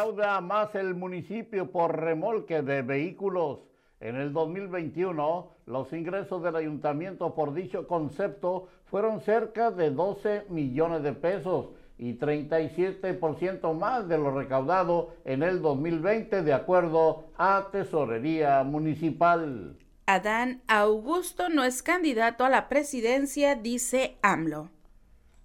Recauda 0.00 0.40
más 0.40 0.74
el 0.76 0.94
municipio 0.94 1.70
por 1.70 1.94
remolque 1.94 2.62
de 2.62 2.80
vehículos. 2.80 3.58
En 4.00 4.16
el 4.16 4.32
2021, 4.32 5.50
los 5.66 5.92
ingresos 5.92 6.42
del 6.42 6.56
ayuntamiento 6.56 7.34
por 7.34 7.52
dicho 7.52 7.86
concepto 7.86 8.68
fueron 8.86 9.20
cerca 9.20 9.70
de 9.70 9.90
12 9.90 10.46
millones 10.48 11.02
de 11.02 11.12
pesos 11.12 11.66
y 11.98 12.14
37% 12.14 13.78
más 13.78 14.08
de 14.08 14.16
lo 14.16 14.30
recaudado 14.30 15.16
en 15.26 15.42
el 15.42 15.60
2020 15.60 16.44
de 16.44 16.54
acuerdo 16.54 17.24
a 17.36 17.68
Tesorería 17.70 18.62
Municipal. 18.62 19.76
Adán 20.06 20.62
Augusto 20.66 21.50
no 21.50 21.62
es 21.62 21.82
candidato 21.82 22.46
a 22.46 22.48
la 22.48 22.70
presidencia, 22.70 23.54
dice 23.54 24.16
AMLO. 24.22 24.70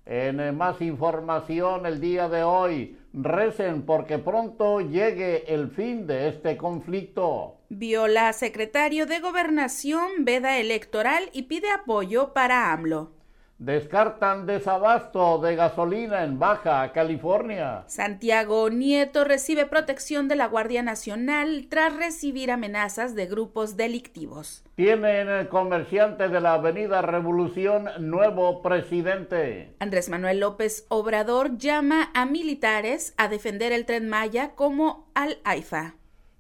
En 0.06 0.56
más 0.56 0.82
información 0.82 1.88
el 1.88 2.00
día 2.00 2.30
de 2.30 2.44
hoy, 2.44 2.96
recen 3.16 3.84
porque 3.84 4.20
pronto 4.20 4.82
llegue 4.82 5.54
el 5.54 5.70
fin 5.70 6.06
de 6.06 6.28
este 6.28 6.58
conflicto. 6.58 7.58
Viola 7.70 8.32
secretario 8.34 9.06
de 9.06 9.20
Gobernación 9.20 10.26
veda 10.26 10.60
electoral 10.60 11.30
y 11.34 11.44
pide 11.44 11.72
apoyo 11.72 12.34
para 12.34 12.72
AMLO. 12.74 13.15
Descartan 13.58 14.46
desabasto 14.46 15.38
de 15.40 15.56
gasolina 15.56 16.26
en 16.26 16.38
Baja 16.38 16.92
California. 16.92 17.86
Santiago 17.88 18.70
Nieto 18.70 19.24
recibe 19.24 19.66
protección 19.66 20.28
de 20.28 20.36
la 20.36 20.48
Guardia 20.48 20.84
Nacional 20.84 21.68
tras 21.70 21.96
recibir 21.96 22.52
amenazas 22.52 23.16
de 23.16 23.28
grupos 23.28 23.78
delictivos. 23.78 24.66
Tienen 24.76 25.30
el 25.30 25.48
comerciante 25.48 26.28
de 26.28 26.42
la 26.42 26.56
Avenida 26.56 27.02
Revolución 27.02 27.88
nuevo 28.00 28.62
presidente. 28.62 29.74
Andrés 29.80 30.10
Manuel 30.10 30.42
López 30.42 30.86
Obrador 30.90 31.58
llama 31.58 32.12
a 32.14 32.26
militares 32.26 33.14
a 33.16 33.30
defender 33.30 33.72
el 33.72 33.86
tren 33.86 34.10
Maya 34.10 34.52
como 34.56 35.08
al 35.16 35.38
AIFA. 35.46 35.96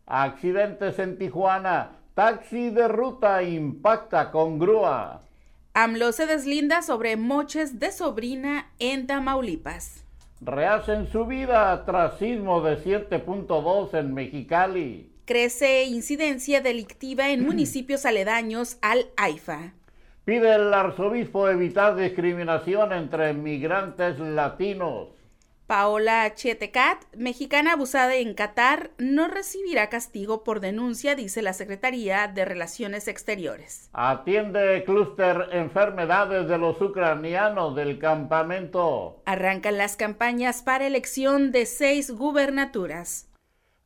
Accidentes 0.05 0.99
en 0.99 1.17
Tijuana. 1.17 1.91
Taxi 2.13 2.71
de 2.71 2.89
ruta 2.89 3.41
impacta 3.41 4.31
con 4.31 4.59
grúa. 4.59 5.21
AMLO 5.77 6.13
se 6.13 6.25
deslinda 6.25 6.81
sobre 6.81 7.17
moches 7.17 7.79
de 7.81 7.91
sobrina 7.91 8.71
en 8.79 9.07
Tamaulipas. 9.07 10.05
Rehacen 10.39 11.11
su 11.11 11.25
vida 11.25 11.83
tras 11.85 12.17
sismo 12.17 12.61
de 12.61 12.77
7.2 12.77 13.93
en 13.93 14.13
Mexicali. 14.13 15.11
Crece 15.25 15.83
incidencia 15.83 16.61
delictiva 16.61 17.29
en 17.29 17.43
municipios 17.45 18.05
aledaños 18.05 18.77
al 18.81 19.07
AIFA. 19.17 19.73
Pide 20.23 20.55
el 20.55 20.73
arzobispo 20.73 21.49
evitar 21.49 21.97
discriminación 21.97 22.93
entre 22.93 23.33
migrantes 23.33 24.17
latinos. 24.17 25.09
Paola 25.67 26.31
Chetecat, 26.35 27.03
mexicana 27.15 27.73
abusada 27.73 28.13
en 28.13 28.35
Qatar, 28.35 28.91
no 28.99 29.27
recibirá 29.27 29.89
castigo 29.89 30.43
por 30.43 30.59
denuncia, 30.59 31.15
dice 31.15 31.41
la 31.41 31.53
Secretaría 31.53 32.27
de 32.27 32.45
Relaciones 32.45 33.07
Exteriores. 33.07 33.89
Atiende 33.93 34.83
clúster 34.85 35.49
enfermedades 35.53 36.47
de 36.47 36.59
los 36.59 36.79
ucranianos 36.79 37.75
del 37.75 37.97
campamento. 37.97 39.23
Arrancan 39.25 39.79
las 39.79 39.97
campañas 39.97 40.61
para 40.61 40.85
elección 40.85 41.51
de 41.51 41.65
seis 41.65 42.11
gubernaturas. 42.11 43.31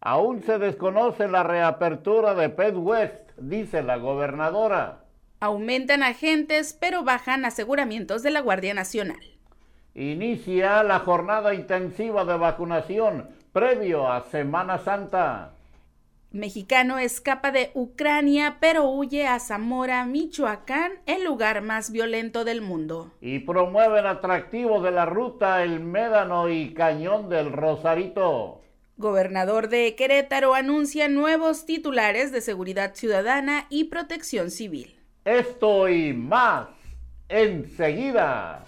Aún 0.01 0.43
se 0.43 0.59
desconoce 0.59 1.29
la 1.29 1.43
reapertura 1.43 2.35
de 2.35 2.49
Pet 2.49 2.75
West, 2.75 3.31
dice 3.37 3.83
la 3.83 3.95
gobernadora. 3.95 5.05
Aumentan 5.39 6.03
agentes, 6.03 6.73
pero 6.73 7.05
bajan 7.05 7.45
aseguramientos 7.45 8.21
de 8.21 8.31
la 8.31 8.41
Guardia 8.41 8.73
Nacional. 8.73 9.38
Inicia 9.99 10.81
la 10.81 10.99
jornada 10.99 11.53
intensiva 11.53 12.23
de 12.23 12.37
vacunación 12.37 13.27
previo 13.51 14.09
a 14.09 14.23
Semana 14.31 14.77
Santa. 14.77 15.51
Mexicano 16.31 16.97
escapa 16.99 17.51
de 17.51 17.71
Ucrania 17.73 18.59
pero 18.61 18.85
huye 18.85 19.27
a 19.27 19.37
Zamora, 19.41 20.05
Michoacán, 20.05 20.93
el 21.05 21.25
lugar 21.25 21.61
más 21.61 21.91
violento 21.91 22.45
del 22.45 22.61
mundo. 22.61 23.11
Y 23.19 23.39
promueven 23.39 24.05
atractivo 24.05 24.81
de 24.81 24.91
la 24.91 25.05
ruta 25.05 25.63
El 25.63 25.81
Médano 25.81 26.47
y 26.47 26.73
Cañón 26.73 27.27
del 27.27 27.51
Rosarito. 27.51 28.61
Gobernador 28.95 29.67
de 29.67 29.95
Querétaro 29.95 30.53
anuncia 30.53 31.09
nuevos 31.09 31.65
titulares 31.65 32.31
de 32.31 32.39
seguridad 32.39 32.95
ciudadana 32.95 33.65
y 33.69 33.89
protección 33.89 34.49
civil. 34.49 34.95
Esto 35.25 35.89
y 35.89 36.13
más 36.13 36.69
enseguida. 37.27 38.63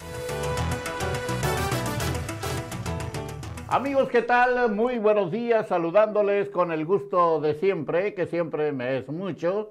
Amigos, 3.72 4.10
¿qué 4.10 4.20
tal? 4.20 4.70
Muy 4.70 4.98
buenos 4.98 5.30
días, 5.30 5.68
saludándoles 5.68 6.50
con 6.50 6.72
el 6.72 6.84
gusto 6.84 7.40
de 7.40 7.54
siempre, 7.54 8.12
que 8.12 8.26
siempre 8.26 8.70
me 8.70 8.98
es 8.98 9.08
mucho, 9.08 9.70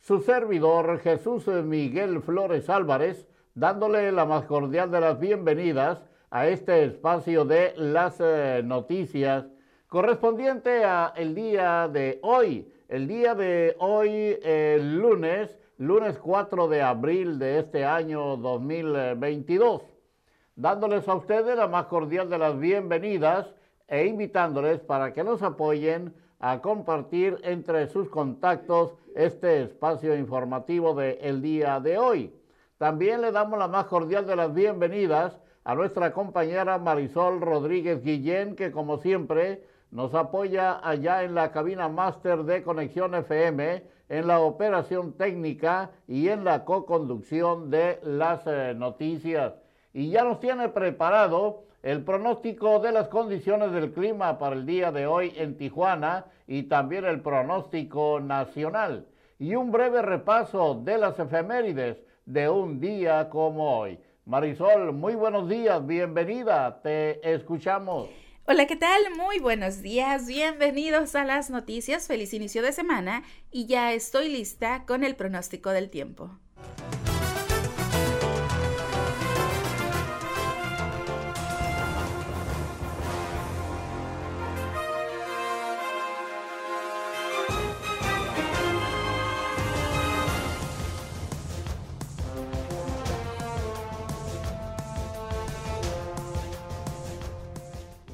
su 0.00 0.22
servidor 0.22 0.98
Jesús 1.00 1.46
Miguel 1.48 2.22
Flores 2.22 2.70
Álvarez, 2.70 3.28
dándole 3.54 4.10
la 4.10 4.24
más 4.24 4.46
cordial 4.46 4.90
de 4.90 5.02
las 5.02 5.20
bienvenidas 5.20 6.02
a 6.30 6.46
este 6.46 6.82
espacio 6.82 7.44
de 7.44 7.74
las 7.76 8.16
eh, 8.20 8.62
noticias 8.64 9.44
correspondiente 9.86 10.86
a 10.86 11.12
el 11.14 11.34
día 11.34 11.90
de 11.92 12.20
hoy, 12.22 12.72
el 12.88 13.06
día 13.06 13.34
de 13.34 13.76
hoy, 13.80 14.38
el 14.42 14.96
lunes, 14.96 15.58
lunes 15.76 16.16
4 16.16 16.68
de 16.68 16.80
abril 16.80 17.38
de 17.38 17.58
este 17.58 17.84
año 17.84 18.38
2022 18.38 19.91
dándoles 20.56 21.08
a 21.08 21.14
ustedes 21.14 21.56
la 21.56 21.66
más 21.66 21.86
cordial 21.86 22.28
de 22.28 22.38
las 22.38 22.58
bienvenidas 22.58 23.54
e 23.88 24.06
invitándoles 24.06 24.80
para 24.80 25.12
que 25.12 25.24
nos 25.24 25.42
apoyen 25.42 26.14
a 26.40 26.60
compartir 26.60 27.38
entre 27.44 27.86
sus 27.88 28.08
contactos 28.08 28.94
este 29.14 29.62
espacio 29.62 30.16
informativo 30.16 30.94
del 30.94 31.18
el 31.20 31.42
día 31.42 31.80
de 31.80 31.98
hoy. 31.98 32.34
También 32.78 33.20
le 33.20 33.32
damos 33.32 33.58
la 33.58 33.68
más 33.68 33.86
cordial 33.86 34.26
de 34.26 34.36
las 34.36 34.52
bienvenidas 34.52 35.38
a 35.64 35.74
nuestra 35.74 36.12
compañera 36.12 36.78
Marisol 36.78 37.40
Rodríguez 37.40 38.02
Guillén, 38.02 38.56
que 38.56 38.72
como 38.72 38.98
siempre 38.98 39.62
nos 39.90 40.14
apoya 40.14 40.80
allá 40.82 41.22
en 41.22 41.34
la 41.34 41.52
cabina 41.52 41.88
máster 41.88 42.42
de 42.42 42.62
Conexión 42.62 43.14
FM, 43.14 43.84
en 44.08 44.26
la 44.26 44.40
operación 44.40 45.12
técnica 45.12 45.90
y 46.08 46.28
en 46.28 46.44
la 46.44 46.64
co-conducción 46.64 47.70
de 47.70 48.00
las 48.02 48.46
eh, 48.46 48.74
noticias 48.76 49.61
y 49.94 50.10
ya 50.10 50.24
nos 50.24 50.40
tiene 50.40 50.68
preparado 50.68 51.64
el 51.82 52.04
pronóstico 52.04 52.78
de 52.78 52.92
las 52.92 53.08
condiciones 53.08 53.72
del 53.72 53.92
clima 53.92 54.38
para 54.38 54.54
el 54.54 54.64
día 54.64 54.92
de 54.92 55.06
hoy 55.06 55.32
en 55.36 55.56
Tijuana 55.56 56.26
y 56.46 56.64
también 56.64 57.04
el 57.04 57.20
pronóstico 57.20 58.20
nacional 58.20 59.06
y 59.38 59.56
un 59.56 59.72
breve 59.72 60.02
repaso 60.02 60.80
de 60.84 60.98
las 60.98 61.18
efemérides 61.18 61.98
de 62.26 62.48
un 62.48 62.78
día 62.78 63.28
como 63.28 63.78
hoy. 63.78 63.98
Marisol, 64.24 64.92
muy 64.92 65.16
buenos 65.16 65.48
días, 65.48 65.84
bienvenida, 65.84 66.80
te 66.80 67.34
escuchamos. 67.34 68.08
Hola, 68.46 68.66
¿qué 68.66 68.76
tal? 68.76 69.02
Muy 69.16 69.40
buenos 69.40 69.82
días, 69.82 70.26
bienvenidos 70.26 71.16
a 71.16 71.24
las 71.24 71.50
noticias, 71.50 72.06
feliz 72.06 72.32
inicio 72.32 72.62
de 72.62 72.72
semana 72.72 73.24
y 73.50 73.66
ya 73.66 73.92
estoy 73.92 74.28
lista 74.28 74.84
con 74.86 75.02
el 75.02 75.16
pronóstico 75.16 75.70
del 75.70 75.90
tiempo. 75.90 76.38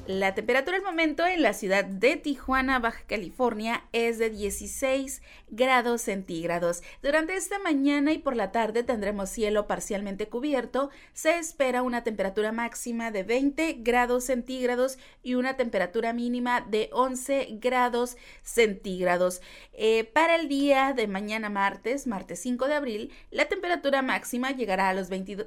La 0.09 0.33
temperatura 0.33 0.75
al 0.75 0.81
momento 0.81 1.27
en 1.27 1.43
la 1.43 1.53
ciudad 1.53 1.85
de 1.85 2.17
Tijuana, 2.17 2.79
Baja 2.79 3.03
California, 3.05 3.83
es 3.91 4.17
de 4.17 4.31
16 4.31 5.21
grados 5.49 6.01
centígrados. 6.01 6.81
Durante 7.03 7.35
esta 7.35 7.59
mañana 7.59 8.11
y 8.11 8.17
por 8.17 8.35
la 8.35 8.51
tarde 8.51 8.81
tendremos 8.81 9.29
cielo 9.29 9.67
parcialmente 9.67 10.27
cubierto. 10.27 10.89
Se 11.13 11.37
espera 11.37 11.83
una 11.83 12.03
temperatura 12.03 12.51
máxima 12.51 13.11
de 13.11 13.21
20 13.21 13.81
grados 13.81 14.23
centígrados 14.23 14.97
y 15.21 15.35
una 15.35 15.57
temperatura 15.57 16.11
mínima 16.11 16.61
de 16.61 16.89
11 16.91 17.59
grados 17.61 18.17
centígrados. 18.41 19.43
Eh, 19.73 20.05
para 20.05 20.37
el 20.37 20.49
día 20.49 20.93
de 20.93 21.05
mañana 21.05 21.51
martes, 21.51 22.07
martes 22.07 22.39
5 22.39 22.65
de 22.65 22.73
abril, 22.73 23.11
la 23.29 23.45
temperatura 23.45 24.01
máxima 24.01 24.53
llegará 24.53 24.89
a 24.89 24.95
los 24.95 25.09
22 25.09 25.45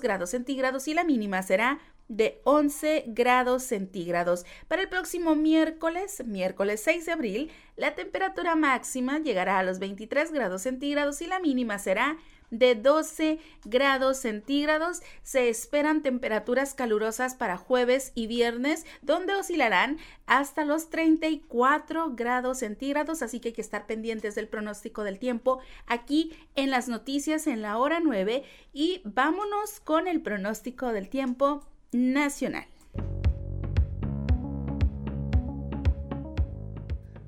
grados 0.00 0.30
centígrados 0.30 0.88
y 0.88 0.94
la 0.94 1.04
mínima 1.04 1.42
será 1.42 1.78
de 2.08 2.40
11 2.44 3.04
grados 3.08 3.62
centígrados. 3.62 4.44
Para 4.68 4.82
el 4.82 4.88
próximo 4.88 5.34
miércoles, 5.34 6.22
miércoles 6.26 6.82
6 6.84 7.06
de 7.06 7.12
abril, 7.12 7.50
la 7.76 7.94
temperatura 7.94 8.54
máxima 8.54 9.18
llegará 9.18 9.58
a 9.58 9.62
los 9.62 9.78
23 9.78 10.32
grados 10.32 10.62
centígrados 10.62 11.22
y 11.22 11.26
la 11.26 11.40
mínima 11.40 11.78
será 11.78 12.16
de 12.16 12.22
12 12.52 13.38
grados 13.64 14.18
centígrados. 14.18 15.00
Se 15.22 15.48
esperan 15.48 16.02
temperaturas 16.02 16.74
calurosas 16.74 17.34
para 17.34 17.56
jueves 17.56 18.12
y 18.14 18.26
viernes, 18.26 18.84
donde 19.00 19.34
oscilarán 19.34 19.98
hasta 20.26 20.64
los 20.64 20.90
34 20.90 22.14
grados 22.14 22.58
centígrados, 22.58 23.22
así 23.22 23.40
que 23.40 23.48
hay 23.48 23.54
que 23.54 23.60
estar 23.60 23.86
pendientes 23.86 24.34
del 24.34 24.48
pronóstico 24.48 25.02
del 25.02 25.18
tiempo 25.18 25.60
aquí 25.86 26.32
en 26.54 26.70
las 26.70 26.88
noticias 26.88 27.46
en 27.46 27.62
la 27.62 27.78
hora 27.78 28.00
9 28.00 28.44
y 28.72 29.00
vámonos 29.04 29.80
con 29.80 30.06
el 30.06 30.20
pronóstico 30.22 30.92
del 30.92 31.08
tiempo 31.08 31.66
nacional. 31.92 32.66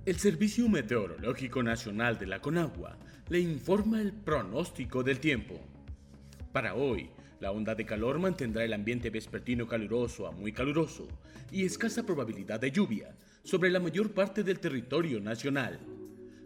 El 0.06 0.19
Servicio 0.19 0.69
Meteorológico 0.69 1.62
Nacional 1.62 2.19
de 2.19 2.27
la 2.27 2.39
Conagua 2.39 2.99
le 3.31 3.41
informa 3.41 4.03
el 4.03 4.12
pronóstico 4.12 5.03
del 5.03 5.19
tiempo. 5.19 5.59
Para 6.53 6.75
hoy, 6.75 7.09
la 7.41 7.51
onda 7.53 7.75
de 7.75 7.87
calor 7.87 8.19
mantendrá 8.19 8.65
el 8.65 8.75
ambiente 8.75 9.09
vespertino 9.09 9.67
caluroso 9.67 10.27
a 10.27 10.31
muy 10.31 10.53
caluroso 10.53 11.09
y 11.51 11.65
escasa 11.65 12.05
probabilidad 12.05 12.61
de 12.61 12.71
lluvia 12.71 13.17
sobre 13.45 13.71
la 13.71 13.81
mayor 13.81 14.12
parte 14.12 14.43
del 14.43 14.61
territorio 14.61 15.21
nacional. 15.21 15.81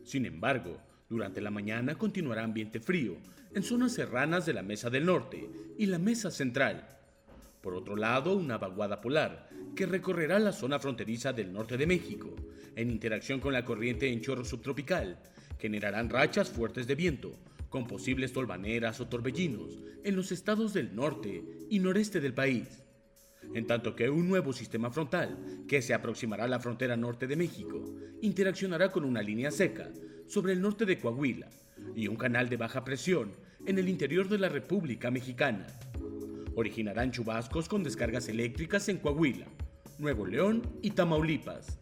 Sin 0.04 0.24
embargo, 0.24 0.80
durante 1.08 1.40
la 1.40 1.50
mañana 1.50 1.98
continuará 1.98 2.44
ambiente 2.44 2.78
frío 2.78 3.16
en 3.52 3.64
zonas 3.64 3.90
serranas 3.90 4.46
de 4.46 4.52
la 4.52 4.62
Mesa 4.62 4.88
del 4.88 5.04
Norte 5.04 5.50
y 5.76 5.86
la 5.86 5.98
Mesa 5.98 6.30
Central. 6.30 6.86
Por 7.60 7.74
otro 7.74 7.96
lado, 7.96 8.36
una 8.36 8.56
vaguada 8.56 9.00
polar 9.00 9.47
que 9.74 9.86
recorrerá 9.86 10.38
la 10.38 10.52
zona 10.52 10.78
fronteriza 10.78 11.32
del 11.32 11.52
norte 11.52 11.76
de 11.76 11.86
México 11.86 12.34
en 12.76 12.90
interacción 12.90 13.40
con 13.40 13.52
la 13.52 13.64
corriente 13.64 14.12
en 14.12 14.20
chorro 14.20 14.44
subtropical, 14.44 15.18
generarán 15.58 16.10
rachas 16.10 16.48
fuertes 16.48 16.86
de 16.86 16.94
viento, 16.94 17.32
con 17.68 17.86
posibles 17.86 18.32
tolvaneras 18.32 19.00
o 19.00 19.08
torbellinos 19.08 19.78
en 20.04 20.16
los 20.16 20.32
estados 20.32 20.72
del 20.72 20.94
norte 20.94 21.42
y 21.68 21.80
noreste 21.80 22.20
del 22.20 22.34
país. 22.34 22.82
En 23.54 23.66
tanto 23.66 23.94
que 23.94 24.10
un 24.10 24.28
nuevo 24.28 24.52
sistema 24.52 24.90
frontal, 24.90 25.64
que 25.66 25.82
se 25.82 25.94
aproximará 25.94 26.44
a 26.44 26.48
la 26.48 26.60
frontera 26.60 26.96
norte 26.96 27.26
de 27.26 27.36
México, 27.36 27.84
interaccionará 28.20 28.90
con 28.90 29.04
una 29.04 29.22
línea 29.22 29.50
seca 29.50 29.90
sobre 30.26 30.52
el 30.52 30.60
norte 30.60 30.84
de 30.84 30.98
Coahuila 30.98 31.48
y 31.94 32.08
un 32.08 32.16
canal 32.16 32.48
de 32.48 32.56
baja 32.56 32.84
presión 32.84 33.32
en 33.66 33.78
el 33.78 33.88
interior 33.88 34.28
de 34.28 34.38
la 34.38 34.48
República 34.48 35.10
Mexicana. 35.10 35.66
Originarán 36.58 37.12
chubascos 37.12 37.68
con 37.68 37.84
descargas 37.84 38.28
eléctricas 38.28 38.88
en 38.88 38.98
Coahuila, 38.98 39.46
Nuevo 40.00 40.26
León 40.26 40.60
y 40.82 40.90
Tamaulipas. 40.90 41.78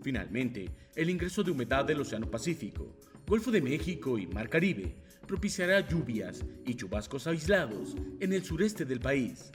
Finalmente, 0.00 0.70
el 0.96 1.10
ingreso 1.10 1.42
de 1.42 1.50
humedad 1.50 1.84
del 1.84 2.00
Océano 2.00 2.30
Pacífico, 2.30 2.96
Golfo 3.26 3.50
de 3.50 3.60
México 3.60 4.16
y 4.16 4.26
Mar 4.26 4.48
Caribe 4.48 4.96
propiciará 5.26 5.86
lluvias 5.86 6.42
y 6.64 6.76
chubascos 6.76 7.26
aislados 7.26 7.94
en 8.20 8.32
el 8.32 8.42
sureste 8.42 8.86
del 8.86 9.00
país. 9.00 9.52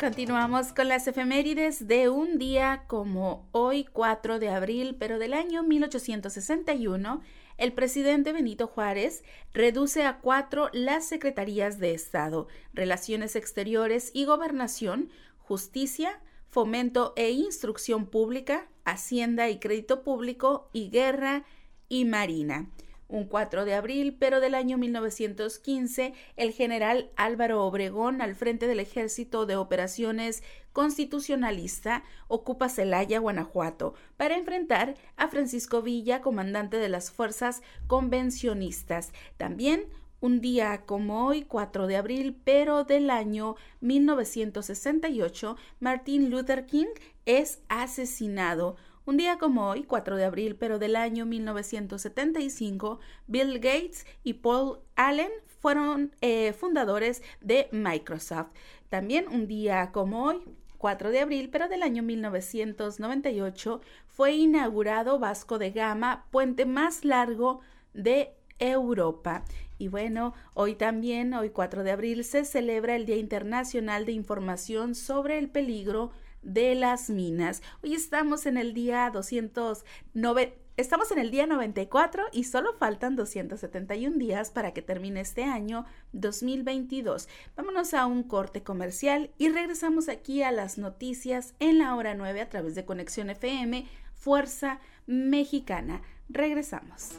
Continuamos 0.00 0.72
con 0.72 0.88
las 0.88 1.06
efemérides 1.08 1.86
de 1.86 2.08
un 2.08 2.38
día 2.38 2.84
como 2.86 3.46
hoy 3.52 3.84
4 3.84 4.38
de 4.38 4.48
abril, 4.48 4.96
pero 4.98 5.18
del 5.18 5.34
año 5.34 5.62
1861, 5.62 7.20
el 7.58 7.74
presidente 7.74 8.32
Benito 8.32 8.66
Juárez 8.66 9.22
reduce 9.52 10.04
a 10.04 10.20
cuatro 10.20 10.70
las 10.72 11.04
secretarías 11.04 11.78
de 11.78 11.92
Estado, 11.92 12.48
Relaciones 12.72 13.36
Exteriores 13.36 14.10
y 14.14 14.24
Gobernación, 14.24 15.10
Justicia, 15.36 16.18
Fomento 16.46 17.12
e 17.16 17.32
Instrucción 17.32 18.06
Pública, 18.06 18.68
Hacienda 18.86 19.50
y 19.50 19.58
Crédito 19.58 20.02
Público 20.02 20.70
y 20.72 20.88
Guerra 20.88 21.44
y 21.90 22.06
Marina 22.06 22.70
un 23.10 23.24
4 23.24 23.64
de 23.64 23.74
abril, 23.74 24.16
pero 24.18 24.40
del 24.40 24.54
año 24.54 24.78
1915, 24.78 26.14
el 26.36 26.52
general 26.52 27.10
Álvaro 27.16 27.64
Obregón, 27.64 28.22
al 28.22 28.34
frente 28.34 28.66
del 28.66 28.80
Ejército 28.80 29.46
de 29.46 29.56
Operaciones 29.56 30.42
Constitucionalista, 30.72 32.04
ocupa 32.28 32.68
Celaya, 32.68 33.18
Guanajuato, 33.18 33.94
para 34.16 34.36
enfrentar 34.36 34.94
a 35.16 35.28
Francisco 35.28 35.82
Villa, 35.82 36.20
comandante 36.20 36.76
de 36.76 36.88
las 36.88 37.10
fuerzas 37.10 37.62
convencionistas. 37.86 39.12
También 39.36 39.86
un 40.20 40.40
día 40.40 40.82
como 40.84 41.26
hoy, 41.26 41.42
4 41.42 41.86
de 41.86 41.96
abril, 41.96 42.38
pero 42.44 42.84
del 42.84 43.10
año 43.10 43.56
1968, 43.80 45.56
Martin 45.80 46.30
Luther 46.30 46.66
King 46.66 46.88
es 47.24 47.60
asesinado. 47.68 48.76
Un 49.06 49.16
día 49.16 49.38
como 49.38 49.68
hoy, 49.68 49.84
4 49.84 50.16
de 50.16 50.24
abril, 50.24 50.56
pero 50.56 50.78
del 50.78 50.94
año 50.94 51.24
1975, 51.24 53.00
Bill 53.26 53.54
Gates 53.54 54.06
y 54.22 54.34
Paul 54.34 54.80
Allen 54.94 55.30
fueron 55.46 56.14
eh, 56.20 56.52
fundadores 56.52 57.22
de 57.40 57.68
Microsoft. 57.72 58.48
También 58.88 59.26
un 59.28 59.46
día 59.46 59.90
como 59.92 60.24
hoy, 60.24 60.42
4 60.78 61.10
de 61.10 61.20
abril, 61.20 61.48
pero 61.50 61.68
del 61.68 61.82
año 61.82 62.02
1998, 62.02 63.80
fue 64.06 64.32
inaugurado 64.32 65.18
Vasco 65.18 65.58
de 65.58 65.70
Gama, 65.70 66.26
puente 66.30 66.66
más 66.66 67.04
largo 67.04 67.60
de 67.94 68.34
Europa. 68.58 69.44
Y 69.78 69.88
bueno, 69.88 70.34
hoy 70.54 70.74
también, 70.74 71.32
hoy 71.32 71.50
4 71.50 71.84
de 71.84 71.90
abril, 71.90 72.24
se 72.24 72.44
celebra 72.44 72.96
el 72.96 73.06
Día 73.06 73.16
Internacional 73.16 74.04
de 74.04 74.12
Información 74.12 74.94
sobre 74.94 75.38
el 75.38 75.48
Peligro 75.48 76.12
de 76.42 76.74
las 76.74 77.10
minas. 77.10 77.62
Hoy 77.82 77.94
estamos 77.94 78.46
en 78.46 78.56
el 78.56 78.74
día 78.74 79.10
209. 79.10 80.56
Estamos 80.76 81.10
en 81.10 81.18
el 81.18 81.30
día 81.30 81.46
94 81.46 82.24
y 82.32 82.44
solo 82.44 82.72
faltan 82.72 83.14
271 83.14 84.16
días 84.16 84.50
para 84.50 84.72
que 84.72 84.80
termine 84.80 85.20
este 85.20 85.44
año 85.44 85.84
2022. 86.12 87.28
Vámonos 87.54 87.92
a 87.92 88.06
un 88.06 88.22
corte 88.22 88.62
comercial 88.62 89.30
y 89.36 89.50
regresamos 89.50 90.08
aquí 90.08 90.42
a 90.42 90.52
las 90.52 90.78
noticias 90.78 91.54
en 91.58 91.78
la 91.78 91.94
hora 91.94 92.14
9 92.14 92.40
a 92.40 92.48
través 92.48 92.74
de 92.74 92.86
Conexión 92.86 93.28
FM, 93.28 93.86
Fuerza 94.14 94.80
Mexicana. 95.06 96.00
Regresamos. 96.30 97.18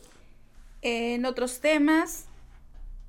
En 0.81 1.25
otros 1.25 1.59
temas, 1.59 2.29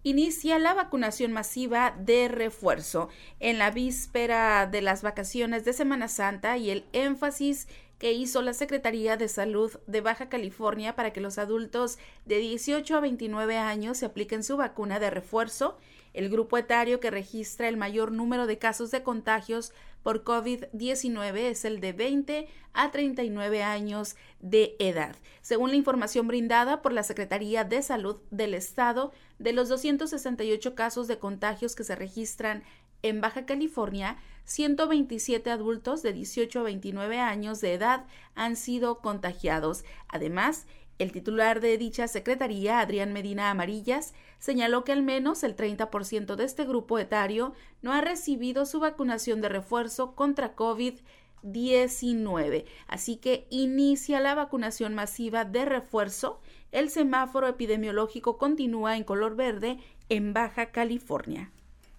inicia 0.05 0.59
la 0.59 0.75
vacunación 0.75 1.33
masiva 1.33 1.95
de 1.99 2.29
refuerzo 2.29 3.09
en 3.41 3.59
la 3.59 3.71
víspera 3.71 4.67
de 4.67 4.83
las 4.83 5.03
vacaciones 5.03 5.65
de 5.65 5.73
Semana 5.73 6.09
Santa 6.09 6.57
y 6.59 6.71
el 6.71 6.85
énfasis 6.93 7.67
que 7.99 8.13
hizo 8.13 8.43
la 8.43 8.53
Secretaría 8.53 9.17
de 9.17 9.29
Salud 9.29 9.73
de 9.87 10.03
Baja 10.03 10.29
California 10.29 10.95
para 10.95 11.13
que 11.13 11.23
los 11.23 11.39
adultos 11.39 11.99
de 12.27 12.39
18 12.39 12.97
a 12.97 13.01
29 13.01 13.57
años 13.57 13.99
se 13.99 14.07
apliquen 14.07 14.45
su 14.45 14.59
vacuna 14.59 15.01
de 15.01 15.09
refuerzo 15.09 15.79
el 16.15 16.31
grupo 16.31 16.57
etario 16.57 17.01
que 17.01 17.11
registra 17.11 17.69
el 17.69 17.77
mayor 17.77 18.13
número 18.13 18.47
de 18.47 18.59
casos 18.59 18.91
de 18.91 19.03
contagios 19.03 19.73
por 20.03 20.23
COVID-19 20.23 21.37
es 21.39 21.65
el 21.65 21.81
de 21.81 21.93
20 21.93 22.49
a 22.73 22.91
39 22.91 23.63
años 23.63 24.17
de 24.41 24.77
edad. 24.79 25.17
Según 25.43 25.71
la 25.71 25.77
información 25.77 26.29
brindada 26.29 26.83
por 26.83 26.93
la 26.93 27.03
Secretaría 27.03 27.65
de 27.65 27.83
Salud 27.83 28.17
del 28.31 28.55
Estado, 28.55 29.13
de 29.39 29.53
los 29.53 29.69
268 29.69 30.75
casos 30.75 31.09
de 31.09 31.19
contagios 31.19 31.75
que 31.75 31.85
se 31.85 31.97
registran 31.97 32.63
en 33.03 33.21
Baja 33.21 33.45
California, 33.45 34.17
127 34.45 35.51
adultos 35.51 36.03
de 36.03 36.13
18 36.13 36.61
a 36.61 36.63
29 36.63 37.19
años 37.19 37.61
de 37.61 37.75
edad 37.75 38.05
han 38.35 38.57
sido 38.57 38.99
contagiados. 38.99 39.85
Además, 40.09 40.67
el 40.99 41.13
titular 41.13 41.61
de 41.61 41.77
dicha 41.77 42.07
secretaría, 42.07 42.79
Adrián 42.79 43.13
Medina 43.13 43.51
Amarillas, 43.51 44.15
señaló 44.45 44.85
que 44.85 44.93
al 44.93 45.03
menos 45.03 45.43
el 45.43 45.57
30% 45.57 46.37
de 46.37 46.45
este 46.45 46.67
grupo 46.67 46.99
etario 46.99 47.55
no 47.81 47.95
ha 47.95 48.03
recibido 48.03 48.67
su 48.67 48.79
vacunación 48.79 49.41
de 49.41 49.49
refuerzo 49.49 50.15
contra 50.15 50.55
COVID-19. 50.55 52.67
Así 52.87 53.17
que 53.17 53.47
inicia 53.49 54.21
la 54.21 54.35
vacunación 54.35 54.95
masiva 54.95 55.47
de 55.47 55.65
refuerzo. 55.65 56.43
El 56.73 56.91
semáforo 56.91 57.49
epidemiológico 57.49 58.37
continúa 58.37 58.99
en 58.99 59.05
color 59.05 59.35
verde 59.35 59.79
en 60.11 60.35
Baja 60.35 60.67
California. 60.67 61.51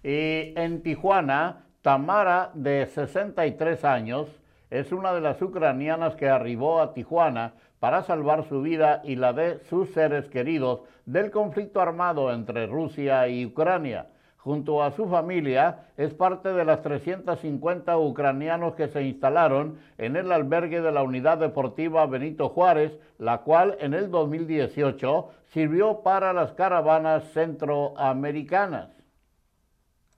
Y 0.04 0.56
en 0.56 0.84
Tijuana, 0.84 1.66
Tamara, 1.82 2.52
de 2.54 2.86
63 2.86 3.84
años, 3.84 4.28
es 4.70 4.92
una 4.92 5.12
de 5.12 5.20
las 5.20 5.40
ucranianas 5.40 6.16
que 6.16 6.28
arribó 6.28 6.80
a 6.80 6.92
Tijuana 6.92 7.54
para 7.78 8.02
salvar 8.02 8.44
su 8.48 8.62
vida 8.62 9.00
y 9.04 9.16
la 9.16 9.32
de 9.32 9.60
sus 9.68 9.90
seres 9.90 10.28
queridos 10.28 10.80
del 11.04 11.30
conflicto 11.30 11.80
armado 11.80 12.32
entre 12.32 12.66
Rusia 12.66 13.28
y 13.28 13.46
Ucrania. 13.46 14.08
Junto 14.38 14.82
a 14.82 14.92
su 14.92 15.08
familia, 15.08 15.86
es 15.96 16.14
parte 16.14 16.52
de 16.52 16.64
las 16.64 16.80
350 16.82 17.98
ucranianos 17.98 18.76
que 18.76 18.86
se 18.86 19.02
instalaron 19.02 19.78
en 19.98 20.14
el 20.14 20.30
albergue 20.30 20.80
de 20.80 20.92
la 20.92 21.02
Unidad 21.02 21.38
Deportiva 21.38 22.06
Benito 22.06 22.48
Juárez, 22.48 22.96
la 23.18 23.38
cual 23.38 23.76
en 23.80 23.92
el 23.92 24.08
2018 24.08 25.30
sirvió 25.52 26.02
para 26.02 26.32
las 26.32 26.52
caravanas 26.52 27.24
centroamericanas. 27.32 28.95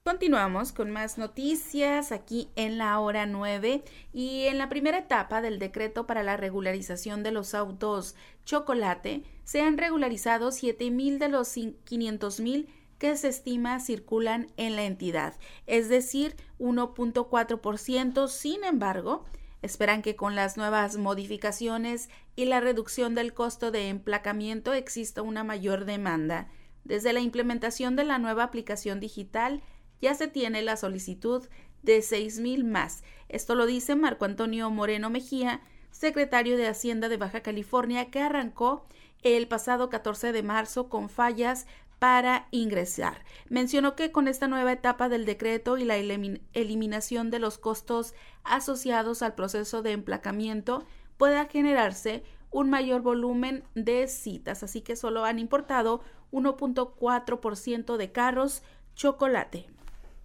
Continuamos 0.08 0.72
con 0.72 0.90
más 0.90 1.18
noticias 1.18 2.12
aquí 2.12 2.48
en 2.56 2.78
la 2.78 2.98
hora 2.98 3.26
9 3.26 3.84
y 4.14 4.44
en 4.44 4.56
la 4.56 4.70
primera 4.70 5.00
etapa 5.00 5.42
del 5.42 5.58
decreto 5.58 6.06
para 6.06 6.22
la 6.22 6.38
regularización 6.38 7.22
de 7.22 7.30
los 7.30 7.52
autos 7.52 8.14
chocolate 8.46 9.22
se 9.44 9.60
han 9.60 9.76
regularizado 9.76 10.48
7.000 10.48 11.18
de 11.18 11.28
los 11.28 11.54
500.000 11.54 12.68
que 12.96 13.18
se 13.18 13.28
estima 13.28 13.80
circulan 13.80 14.50
en 14.56 14.76
la 14.76 14.84
entidad, 14.84 15.34
es 15.66 15.90
decir, 15.90 16.36
1.4%. 16.58 18.28
Sin 18.28 18.64
embargo, 18.64 19.26
esperan 19.60 20.00
que 20.00 20.16
con 20.16 20.34
las 20.34 20.56
nuevas 20.56 20.96
modificaciones 20.96 22.08
y 22.34 22.46
la 22.46 22.60
reducción 22.60 23.14
del 23.14 23.34
costo 23.34 23.70
de 23.70 23.90
emplacamiento 23.90 24.72
exista 24.72 25.20
una 25.20 25.44
mayor 25.44 25.84
demanda. 25.84 26.48
Desde 26.84 27.12
la 27.12 27.20
implementación 27.20 27.94
de 27.94 28.04
la 28.04 28.18
nueva 28.18 28.44
aplicación 28.44 29.00
digital, 29.00 29.62
ya 30.00 30.14
se 30.14 30.28
tiene 30.28 30.62
la 30.62 30.76
solicitud 30.76 31.46
de 31.82 32.02
seis 32.02 32.38
mil 32.40 32.64
más. 32.64 33.02
Esto 33.28 33.54
lo 33.54 33.66
dice 33.66 33.94
Marco 33.94 34.24
Antonio 34.24 34.70
Moreno 34.70 35.10
Mejía, 35.10 35.60
secretario 35.90 36.56
de 36.56 36.68
Hacienda 36.68 37.08
de 37.08 37.16
Baja 37.16 37.40
California, 37.40 38.10
que 38.10 38.20
arrancó 38.20 38.84
el 39.22 39.48
pasado 39.48 39.90
14 39.90 40.32
de 40.32 40.42
marzo 40.42 40.88
con 40.88 41.08
fallas 41.08 41.66
para 41.98 42.46
ingresar. 42.50 43.24
Mencionó 43.48 43.96
que 43.96 44.12
con 44.12 44.28
esta 44.28 44.46
nueva 44.46 44.72
etapa 44.72 45.08
del 45.08 45.24
decreto 45.24 45.78
y 45.78 45.84
la 45.84 45.96
eliminación 45.96 47.30
de 47.30 47.38
los 47.40 47.58
costos 47.58 48.14
asociados 48.44 49.22
al 49.22 49.34
proceso 49.34 49.82
de 49.82 49.92
emplacamiento 49.92 50.84
pueda 51.16 51.46
generarse 51.46 52.22
un 52.50 52.70
mayor 52.70 53.02
volumen 53.02 53.64
de 53.74 54.06
citas, 54.06 54.62
así 54.62 54.80
que 54.80 54.96
solo 54.96 55.24
han 55.24 55.38
importado 55.38 56.00
1.4% 56.32 57.96
de 57.96 58.12
carros 58.12 58.62
chocolate. 58.94 59.66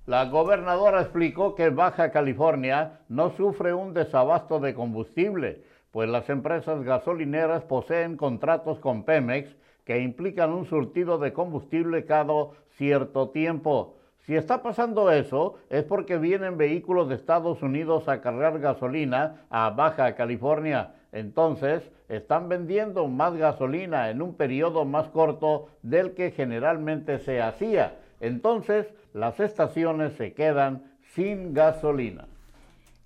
La 0.06 0.26
gobernadora 0.26 1.00
explicó 1.00 1.56
que 1.56 1.70
Baja 1.70 2.12
California 2.12 3.00
no 3.08 3.30
sufre 3.38 3.74
un 3.74 3.94
desabasto 3.94 4.60
de 4.60 4.74
combustible, 4.74 5.64
pues 5.92 6.10
las 6.10 6.30
empresas 6.30 6.84
gasolineras 6.84 7.64
poseen 7.64 8.18
contratos 8.18 8.80
con 8.80 9.06
Pemex 9.06 9.56
que 9.86 10.02
implican 10.02 10.52
un 10.52 10.66
surtido 10.66 11.20
de 11.20 11.32
combustible 11.32 12.04
cada 12.04 12.34
cierto 12.72 13.30
tiempo. 13.30 13.96
Si 14.26 14.36
está 14.36 14.62
pasando 14.62 15.10
eso, 15.10 15.56
es 15.70 15.86
porque 15.86 16.18
vienen 16.18 16.58
vehículos 16.58 17.08
de 17.08 17.16
Estados 17.16 17.62
Unidos 17.64 18.10
a 18.10 18.20
cargar 18.20 18.60
gasolina 18.60 19.46
a 19.50 19.70
Baja 19.70 20.16
California. 20.16 20.96
Entonces, 21.14 21.82
están 22.10 22.50
vendiendo 22.50 23.08
más 23.08 23.36
gasolina 23.36 24.10
en 24.10 24.22
un 24.22 24.36
periodo 24.36 24.84
más 24.84 25.08
corto 25.08 25.70
del 25.82 26.14
que 26.14 26.32
generalmente 26.32 27.20
se 27.20 27.42
hacía. 27.42 28.00
Entonces, 28.24 28.88
las 29.14 29.42
estaciones 29.42 30.14
se 30.16 30.34
quedan 30.34 30.96
sin 31.14 31.54
gasolina. 31.54 32.26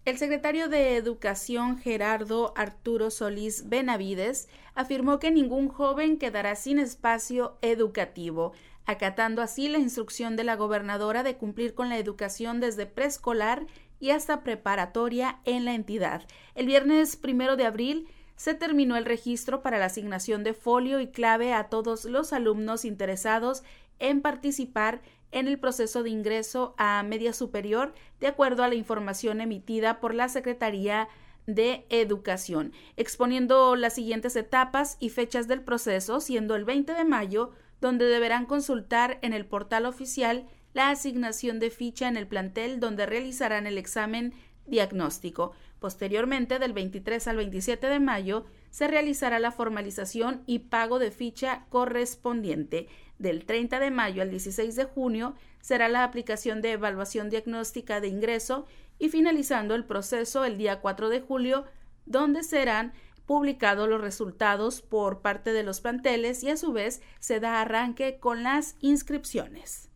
El 0.06 0.20
secretario 0.20 0.70
de 0.70 0.96
Educación 0.96 1.80
Gerardo 1.80 2.54
Arturo 2.56 3.10
Solís 3.10 3.68
Benavides 3.68 4.48
afirmó 4.76 5.18
que 5.18 5.32
ningún 5.32 5.70
joven 5.70 6.20
quedará 6.20 6.56
sin 6.56 6.78
espacio 6.78 7.58
educativo, 7.64 8.54
acatando 8.86 9.42
así 9.42 9.68
la 9.70 9.80
instrucción 9.80 10.36
de 10.36 10.44
la 10.44 10.56
gobernadora 10.56 11.24
de 11.24 11.36
cumplir 11.36 11.74
con 11.74 11.90
la 11.90 11.98
educación 11.98 12.60
desde 12.60 12.86
preescolar 12.86 13.66
y 14.00 14.12
hasta 14.12 14.44
preparatoria 14.44 15.40
en 15.46 15.66
la 15.66 15.74
entidad. 15.74 16.28
El 16.54 16.68
viernes 16.68 17.16
primero 17.18 17.56
de 17.56 17.66
abril 17.66 18.08
se 18.36 18.54
terminó 18.54 18.96
el 18.98 19.06
registro 19.06 19.64
para 19.64 19.80
la 19.80 19.86
asignación 19.86 20.44
de 20.44 20.54
folio 20.54 21.00
y 21.00 21.08
clave 21.08 21.54
a 21.54 21.70
todos 21.70 22.06
los 22.06 22.34
alumnos 22.34 22.86
interesados 22.86 23.64
en 24.00 24.22
participar 24.22 25.02
en 25.32 25.48
el 25.48 25.60
proceso 25.60 26.04
de 26.04 26.10
ingreso 26.10 26.74
a 26.78 27.04
media 27.04 27.34
superior, 27.34 27.94
de 28.20 28.28
acuerdo 28.28 28.64
a 28.64 28.68
la 28.68 28.76
información 28.76 29.42
emitida 29.42 30.00
por 30.00 30.14
la 30.14 30.30
Secretaría 30.30 31.10
de 31.46 31.86
Educación, 31.90 32.74
exponiendo 32.98 33.76
las 33.76 33.96
siguientes 33.96 34.36
etapas 34.36 34.98
y 35.00 35.10
fechas 35.10 35.48
del 35.48 35.62
proceso, 35.62 36.20
siendo 36.20 36.56
el 36.56 36.66
20 36.66 36.94
de 36.94 37.06
mayo, 37.06 37.52
donde 37.80 38.06
deberán 38.06 38.46
consultar 38.46 39.20
en 39.22 39.34
el 39.34 39.46
portal 39.46 39.86
oficial 39.86 40.48
la 40.74 40.90
asignación 40.90 41.60
de 41.60 41.72
ficha 41.72 42.08
en 42.08 42.18
el 42.18 42.28
plantel 42.28 42.80
donde 42.80 43.06
realizarán 43.06 43.66
el 43.66 43.78
examen 43.78 44.34
diagnóstico. 44.66 45.54
Posteriormente, 45.80 46.60
del 46.60 46.74
23 46.74 47.28
al 47.28 47.38
27 47.38 47.88
de 47.88 48.00
mayo, 48.00 48.46
se 48.72 48.88
realizará 48.88 49.40
la 49.40 49.52
formalización 49.52 50.42
y 50.46 50.60
pago 50.60 51.00
de 51.00 51.12
ficha 51.12 51.66
correspondiente. 51.70 52.88
Del 53.20 53.46
30 53.46 53.80
de 53.80 53.92
mayo 53.92 54.22
al 54.22 54.30
16 54.30 54.76
de 54.76 54.86
junio 54.86 55.36
será 55.62 55.90
la 55.90 56.04
aplicación 56.04 56.62
de 56.62 56.74
evaluación 56.74 57.30
diagnóstica 57.30 58.00
de 58.02 58.08
ingreso 58.08 58.66
y 59.00 59.10
finalizando 59.10 59.76
el 59.76 59.86
proceso 59.86 60.46
el 60.46 60.58
día 60.58 60.82
4 60.82 61.10
de 61.10 61.22
julio, 61.22 61.66
donde 62.06 62.44
serán 62.44 62.94
publicado 63.26 63.88
los 63.88 64.02
resultados 64.02 64.82
por 64.82 65.22
parte 65.22 65.54
de 65.54 65.64
los 65.64 65.82
planteles 65.82 66.44
y 66.44 66.50
a 66.50 66.58
su 66.58 66.72
vez 66.72 67.02
se 67.20 67.40
da 67.40 67.62
arranque 67.62 68.18
con 68.20 68.42
las 68.42 68.78
inscripciones. 68.80 69.90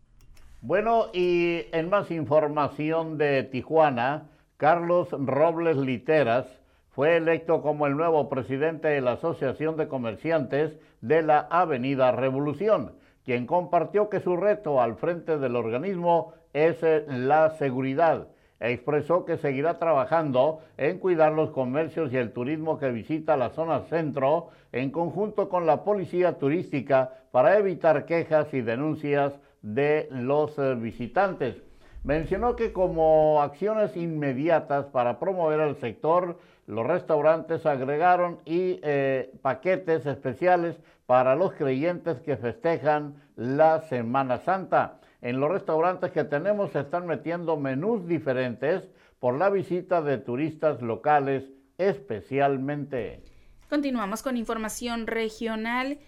Bueno, 0.62 1.08
y 1.12 1.66
en 1.72 1.90
más 1.90 2.12
información 2.12 3.18
de 3.18 3.44
Tijuana, 3.44 4.30
Carlos 4.62 5.10
Robles 5.10 5.76
Literas 5.76 6.46
fue 6.92 7.18
electo 7.18 7.64
como 7.64 7.88
el 7.88 7.98
nuevo 7.98 8.30
presidente 8.30 8.90
de 8.90 9.02
la 9.02 9.14
Asociación 9.14 9.76
de 9.76 9.88
Comerciantes 9.88 10.78
de 11.02 11.24
la 11.24 11.40
Avenida 11.50 12.12
Revolución, 12.12 12.92
quien 13.26 13.48
compartió 13.48 14.08
que 14.08 14.20
su 14.20 14.38
reto 14.38 14.80
al 14.80 14.98
frente 14.98 15.40
del 15.40 15.56
organismo 15.56 16.34
es 16.54 16.78
la 17.08 17.50
seguridad 17.58 18.28
expresó 18.60 19.26
que 19.26 19.38
seguirá 19.38 19.80
trabajando 19.80 20.60
en 20.78 21.00
cuidar 21.00 21.32
los 21.32 21.50
comercios 21.50 22.14
y 22.14 22.18
el 22.18 22.32
turismo 22.32 22.78
que 22.78 22.92
visita 22.92 23.36
la 23.36 23.50
zona 23.50 23.80
centro 23.90 24.50
en 24.72 24.92
conjunto 24.92 25.50
con 25.50 25.66
la 25.66 25.84
policía 25.84 26.38
turística 26.38 27.16
para 27.32 27.58
evitar 27.58 28.06
quejas 28.06 28.54
y 28.54 28.62
denuncias 28.62 29.34
de 29.64 30.08
los 30.12 30.56
eh, 30.60 30.76
visitantes. 30.76 31.64
Mencionó 32.04 32.56
que 32.56 32.74
como 32.74 33.42
acciones 33.42 33.96
inmediatas 33.96 34.86
para 34.88 35.20
promover 35.20 35.60
el 35.60 35.76
sector, 35.76 36.40
los 36.66 36.88
restaurantes 36.88 37.66
agregaron 37.66 38.40
y 38.46 38.80
eh, 38.82 39.32
paquetes 39.42 40.06
especiales 40.06 40.78
para 41.06 41.36
los 41.36 41.54
creyentes 41.54 42.20
que 42.22 42.38
festejan 42.38 43.22
la 43.36 43.82
Semana 43.82 44.40
Santa 44.40 45.00
en 45.22 45.40
los 45.40 45.52
restaurantes 45.52 46.12
que 46.12 46.24
tenemos 46.24 46.72
se 46.72 46.80
están 46.80 47.06
metiendo 47.06 47.56
menús 47.58 48.08
diferentes 48.08 48.84
por 49.20 49.38
la 49.38 49.50
visita 49.50 50.02
de 50.02 50.18
turistas 50.18 50.82
locales 50.82 51.44
especialmente. 51.78 53.22
Continuamos 53.70 54.24
con 54.24 54.36
información 54.36 55.08
regional 55.08 56.00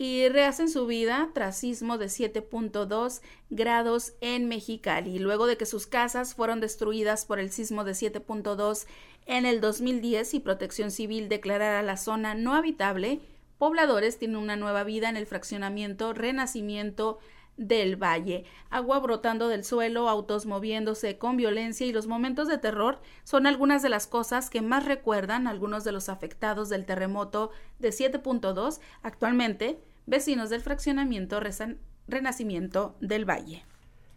y 0.00 0.26
rehacen 0.30 0.70
su 0.70 0.86
vida 0.86 1.28
tras 1.34 1.58
sismo 1.58 1.98
de 1.98 2.06
7.2 2.06 3.20
grados 3.50 4.14
en 4.22 4.48
Mexicali, 4.48 5.18
luego 5.18 5.46
de 5.46 5.58
que 5.58 5.66
sus 5.66 5.86
casas 5.86 6.34
fueron 6.34 6.58
destruidas 6.58 7.26
por 7.26 7.38
el 7.38 7.50
sismo 7.50 7.84
de 7.84 7.92
7.2 7.92 8.86
en 9.26 9.44
el 9.44 9.60
2010 9.60 10.32
y 10.32 10.40
Protección 10.40 10.90
Civil 10.90 11.28
declarara 11.28 11.82
la 11.82 11.98
zona 11.98 12.34
no 12.34 12.54
habitable, 12.54 13.20
pobladores 13.58 14.16
tienen 14.16 14.38
una 14.38 14.56
nueva 14.56 14.84
vida 14.84 15.10
en 15.10 15.18
el 15.18 15.26
fraccionamiento 15.26 16.14
Renacimiento 16.14 17.18
del 17.58 18.02
valle, 18.02 18.46
agua 18.70 19.00
brotando 19.00 19.48
del 19.48 19.64
suelo, 19.64 20.08
autos 20.08 20.46
moviéndose 20.46 21.18
con 21.18 21.36
violencia 21.36 21.86
y 21.86 21.92
los 21.92 22.06
momentos 22.06 22.48
de 22.48 22.56
terror 22.56 23.02
son 23.22 23.46
algunas 23.46 23.82
de 23.82 23.90
las 23.90 24.06
cosas 24.06 24.48
que 24.48 24.62
más 24.62 24.86
recuerdan 24.86 25.46
algunos 25.46 25.84
de 25.84 25.92
los 25.92 26.08
afectados 26.08 26.70
del 26.70 26.86
terremoto 26.86 27.50
de 27.78 27.90
7.2, 27.90 28.80
actualmente 29.02 29.78
vecinos 30.10 30.50
del 30.50 30.60
fraccionamiento 30.60 31.38
Renacimiento 32.08 32.96
del 33.00 33.24
Valle. 33.24 33.64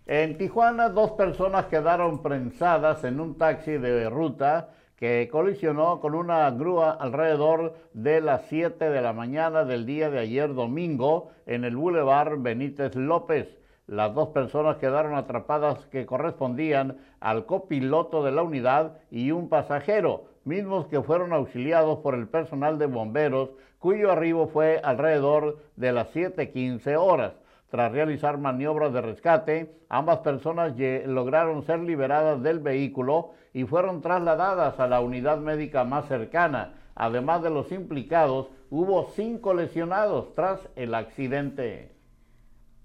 En 0.07 0.39
Tijuana, 0.39 0.89
dos 0.89 1.11
personas 1.11 1.67
quedaron 1.67 2.23
prensadas 2.23 3.03
en 3.03 3.19
un 3.19 3.37
taxi 3.37 3.73
de 3.73 4.09
ruta 4.09 4.71
que 4.95 5.29
colisionó 5.31 5.99
con 5.99 6.15
una 6.15 6.49
grúa 6.49 6.91
alrededor 6.91 7.75
de 7.93 8.21
las 8.21 8.41
7 8.47 8.89
de 8.89 9.01
la 9.01 9.13
mañana 9.13 9.65
del 9.65 9.85
día 9.85 10.09
de 10.09 10.17
ayer 10.17 10.55
domingo 10.55 11.29
en 11.45 11.63
el 11.63 11.75
Boulevard 11.75 12.41
Benítez 12.41 12.95
López. 12.95 13.59
Las 13.85 14.15
dos 14.15 14.29
personas 14.29 14.77
quedaron 14.77 15.13
atrapadas 15.13 15.85
que 15.91 16.07
correspondían 16.07 16.97
al 17.19 17.45
copiloto 17.45 18.23
de 18.23 18.31
la 18.31 18.41
unidad 18.41 18.97
y 19.11 19.29
un 19.29 19.47
pasajero, 19.47 20.25
mismos 20.45 20.87
que 20.87 21.01
fueron 21.01 21.33
auxiliados 21.33 21.99
por 21.99 22.15
el 22.15 22.27
personal 22.27 22.77
de 22.77 22.85
bomberos, 22.85 23.51
cuyo 23.79 24.11
arribo 24.11 24.47
fue 24.47 24.79
alrededor 24.83 25.59
de 25.75 25.91
las 25.91 26.13
7.15 26.13 26.95
horas. 26.97 27.33
Tras 27.69 27.91
realizar 27.91 28.37
maniobras 28.37 28.93
de 28.93 29.01
rescate, 29.01 29.75
ambas 29.89 30.19
personas 30.19 30.73
lograron 31.07 31.63
ser 31.63 31.79
liberadas 31.79 32.43
del 32.43 32.59
vehículo 32.59 33.31
y 33.51 33.63
fueron 33.63 34.01
trasladadas 34.01 34.79
a 34.79 34.87
la 34.87 34.99
unidad 34.99 35.39
médica 35.39 35.83
más 35.83 36.07
cercana. 36.07 36.75
Además 36.95 37.41
de 37.41 37.49
los 37.49 37.71
implicados, 37.71 38.49
hubo 38.69 39.09
cinco 39.15 39.53
lesionados 39.53 40.35
tras 40.35 40.59
el 40.75 40.93
accidente. 40.93 41.91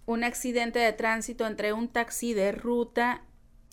Un 0.06 0.24
accidente 0.24 0.78
de 0.78 0.94
tránsito 0.94 1.46
entre 1.46 1.74
un 1.74 1.88
taxi 1.88 2.32
de 2.32 2.52
ruta 2.52 3.22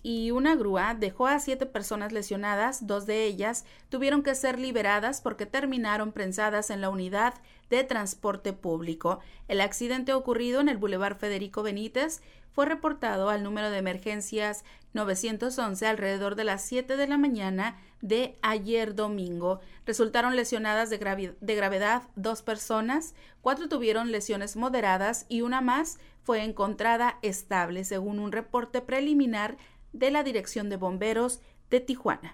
y 0.05 0.29
una 0.29 0.53
grúa 0.55 0.93
dejó 0.93 1.25
a 1.25 1.39
siete 1.39 1.65
personas 1.65 2.11
lesionadas, 2.11 2.85
dos 2.85 3.07
de 3.07 3.25
ellas 3.25 3.65
tuvieron 3.89 4.21
que 4.21 4.35
ser 4.35 4.59
liberadas 4.59 5.19
porque 5.19 5.47
terminaron 5.47 6.11
prensadas 6.11 6.69
en 6.69 6.79
la 6.79 6.91
unidad 6.91 7.33
de 7.71 7.83
transporte 7.83 8.53
público. 8.53 9.19
El 9.47 9.61
accidente 9.61 10.13
ocurrido 10.13 10.61
en 10.61 10.69
el 10.69 10.77
Boulevard 10.77 11.17
Federico 11.17 11.63
Benítez 11.63 12.21
fue 12.51 12.67
reportado 12.67 13.31
al 13.31 13.41
número 13.41 13.71
de 13.71 13.79
emergencias 13.79 14.63
911 14.93 15.87
alrededor 15.87 16.35
de 16.35 16.43
las 16.43 16.61
7 16.61 16.97
de 16.97 17.07
la 17.07 17.17
mañana 17.17 17.75
de 18.01 18.37
ayer 18.43 18.93
domingo. 18.93 19.59
Resultaron 19.87 20.35
lesionadas 20.35 20.91
de, 20.91 21.33
de, 21.41 21.55
gravedad 21.55 22.03
dos 22.15 22.43
personas, 22.43 23.15
cuatro 23.41 23.67
tuvieron 23.67 24.11
lesiones 24.11 24.55
moderadas 24.55 25.25
y 25.29 25.41
una 25.41 25.61
más 25.61 25.97
fue 26.23 26.43
encontrada 26.43 27.17
estable, 27.23 27.83
según 27.83 28.19
un 28.19 28.31
reporte 28.31 28.81
preliminar 28.81 29.57
de 29.99 30.11
la 30.11 30.23
Dirección 30.23 30.69
de 30.69 30.77
Bomberos 30.77 31.41
de 31.69 31.79
Tijuana. 31.79 32.33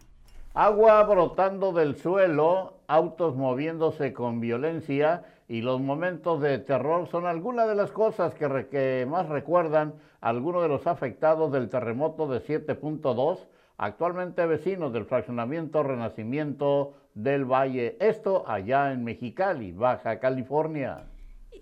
Agua 0.53 1.01
brotando 1.03 1.71
del 1.71 1.95
suelo, 1.95 2.81
autos 2.87 3.35
moviéndose 3.35 4.11
con 4.11 4.41
violencia 4.41 5.23
y 5.47 5.61
los 5.61 5.79
momentos 5.79 6.41
de 6.41 6.59
terror 6.59 7.07
son 7.07 7.25
algunas 7.25 7.67
de 7.67 7.75
las 7.75 7.91
cosas 7.91 8.33
que, 8.35 8.67
que 8.69 9.07
más 9.09 9.29
recuerdan 9.29 9.93
a 10.19 10.29
algunos 10.29 10.63
de 10.63 10.67
los 10.67 10.87
afectados 10.87 11.51
del 11.51 11.69
terremoto 11.69 12.27
de 12.27 12.41
7.2, 12.41 13.47
actualmente 13.77 14.45
vecinos 14.45 14.91
del 14.91 15.05
fraccionamiento 15.05 15.83
Renacimiento 15.83 16.95
del 17.13 17.45
Valle, 17.45 17.95
esto 17.99 18.43
allá 18.47 18.91
en 18.91 19.03
Mexicali, 19.03 19.71
Baja 19.71 20.19
California. 20.19 21.05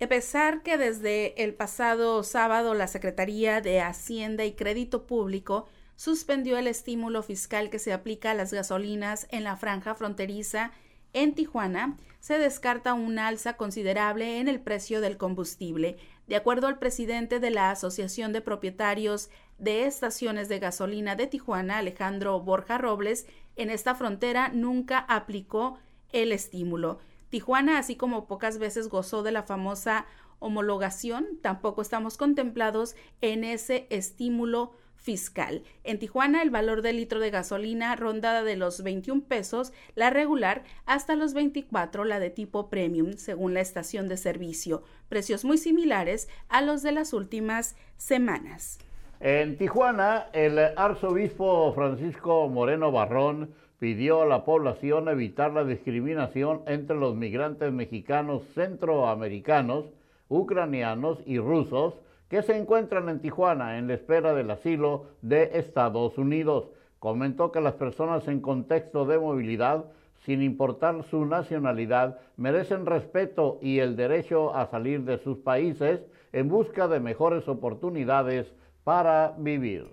A 0.02 0.06
pesar 0.06 0.62
que 0.62 0.78
desde 0.78 1.42
el 1.42 1.54
pasado 1.54 2.22
sábado 2.22 2.74
la 2.74 2.86
Secretaría 2.86 3.60
de 3.60 3.80
Hacienda 3.80 4.44
y 4.44 4.52
Crédito 4.52 5.06
Público 5.06 5.68
suspendió 6.00 6.56
el 6.56 6.66
estímulo 6.66 7.22
fiscal 7.22 7.68
que 7.68 7.78
se 7.78 7.92
aplica 7.92 8.30
a 8.30 8.34
las 8.34 8.54
gasolinas 8.54 9.26
en 9.28 9.44
la 9.44 9.58
franja 9.58 9.94
fronteriza 9.94 10.72
en 11.12 11.34
Tijuana, 11.34 11.98
se 12.20 12.38
descarta 12.38 12.94
un 12.94 13.18
alza 13.18 13.58
considerable 13.58 14.38
en 14.40 14.48
el 14.48 14.60
precio 14.60 15.02
del 15.02 15.18
combustible. 15.18 15.98
De 16.26 16.36
acuerdo 16.36 16.68
al 16.68 16.78
presidente 16.78 17.38
de 17.38 17.50
la 17.50 17.70
Asociación 17.70 18.32
de 18.32 18.40
Propietarios 18.40 19.28
de 19.58 19.84
Estaciones 19.84 20.48
de 20.48 20.58
Gasolina 20.58 21.16
de 21.16 21.26
Tijuana, 21.26 21.76
Alejandro 21.76 22.40
Borja 22.40 22.78
Robles, 22.78 23.26
en 23.56 23.68
esta 23.68 23.94
frontera 23.94 24.48
nunca 24.48 25.00
aplicó 25.00 25.78
el 26.12 26.32
estímulo. 26.32 27.00
Tijuana, 27.28 27.76
así 27.76 27.96
como 27.96 28.26
pocas 28.26 28.56
veces 28.56 28.88
gozó 28.88 29.22
de 29.22 29.32
la 29.32 29.42
famosa 29.42 30.06
homologación, 30.38 31.26
tampoco 31.42 31.82
estamos 31.82 32.16
contemplados 32.16 32.96
en 33.20 33.44
ese 33.44 33.86
estímulo 33.90 34.72
fiscal. 35.00 35.62
En 35.82 35.98
Tijuana 35.98 36.42
el 36.42 36.50
valor 36.50 36.82
del 36.82 36.96
litro 36.96 37.20
de 37.20 37.30
gasolina 37.30 37.96
rondada 37.96 38.44
de 38.44 38.56
los 38.56 38.82
21 38.82 39.22
pesos, 39.22 39.72
la 39.94 40.10
regular 40.10 40.62
hasta 40.86 41.16
los 41.16 41.34
24 41.34 42.04
la 42.04 42.20
de 42.20 42.30
tipo 42.30 42.68
premium, 42.68 43.14
según 43.14 43.54
la 43.54 43.60
estación 43.60 44.08
de 44.08 44.16
servicio, 44.16 44.82
precios 45.08 45.44
muy 45.44 45.58
similares 45.58 46.28
a 46.48 46.62
los 46.62 46.82
de 46.82 46.92
las 46.92 47.12
últimas 47.12 47.76
semanas. 47.96 48.78
En 49.20 49.56
Tijuana, 49.58 50.26
el 50.32 50.58
arzobispo 50.58 51.72
Francisco 51.74 52.48
Moreno 52.48 52.90
Barrón 52.92 53.54
pidió 53.78 54.22
a 54.22 54.26
la 54.26 54.44
población 54.44 55.08
evitar 55.08 55.52
la 55.52 55.64
discriminación 55.64 56.62
entre 56.66 56.96
los 56.96 57.16
migrantes 57.16 57.72
mexicanos 57.72 58.42
centroamericanos, 58.54 59.86
ucranianos 60.28 61.18
y 61.26 61.38
rusos 61.38 61.94
que 62.30 62.42
se 62.42 62.56
encuentran 62.56 63.08
en 63.08 63.20
Tijuana 63.20 63.76
en 63.76 63.88
la 63.88 63.94
espera 63.94 64.32
del 64.32 64.52
asilo 64.52 65.06
de 65.20 65.50
Estados 65.58 66.16
Unidos. 66.16 66.68
Comentó 67.00 67.50
que 67.50 67.60
las 67.60 67.74
personas 67.74 68.28
en 68.28 68.40
contexto 68.40 69.04
de 69.04 69.18
movilidad, 69.18 69.86
sin 70.24 70.40
importar 70.40 71.02
su 71.10 71.26
nacionalidad, 71.26 72.18
merecen 72.36 72.86
respeto 72.86 73.58
y 73.60 73.80
el 73.80 73.96
derecho 73.96 74.54
a 74.54 74.70
salir 74.70 75.02
de 75.02 75.18
sus 75.18 75.38
países 75.38 76.02
en 76.32 76.48
busca 76.48 76.86
de 76.86 77.00
mejores 77.00 77.48
oportunidades 77.48 78.46
para 78.84 79.34
vivir. 79.36 79.88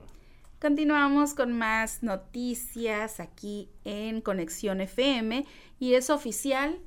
Continuamos 0.62 1.34
con 1.34 1.58
más 1.58 2.04
noticias 2.04 3.20
aquí 3.20 3.70
en 3.84 4.22
Conexión 4.22 4.80
FM 4.82 5.44
y 5.80 5.96
es 5.96 6.12
oficial 6.12 6.78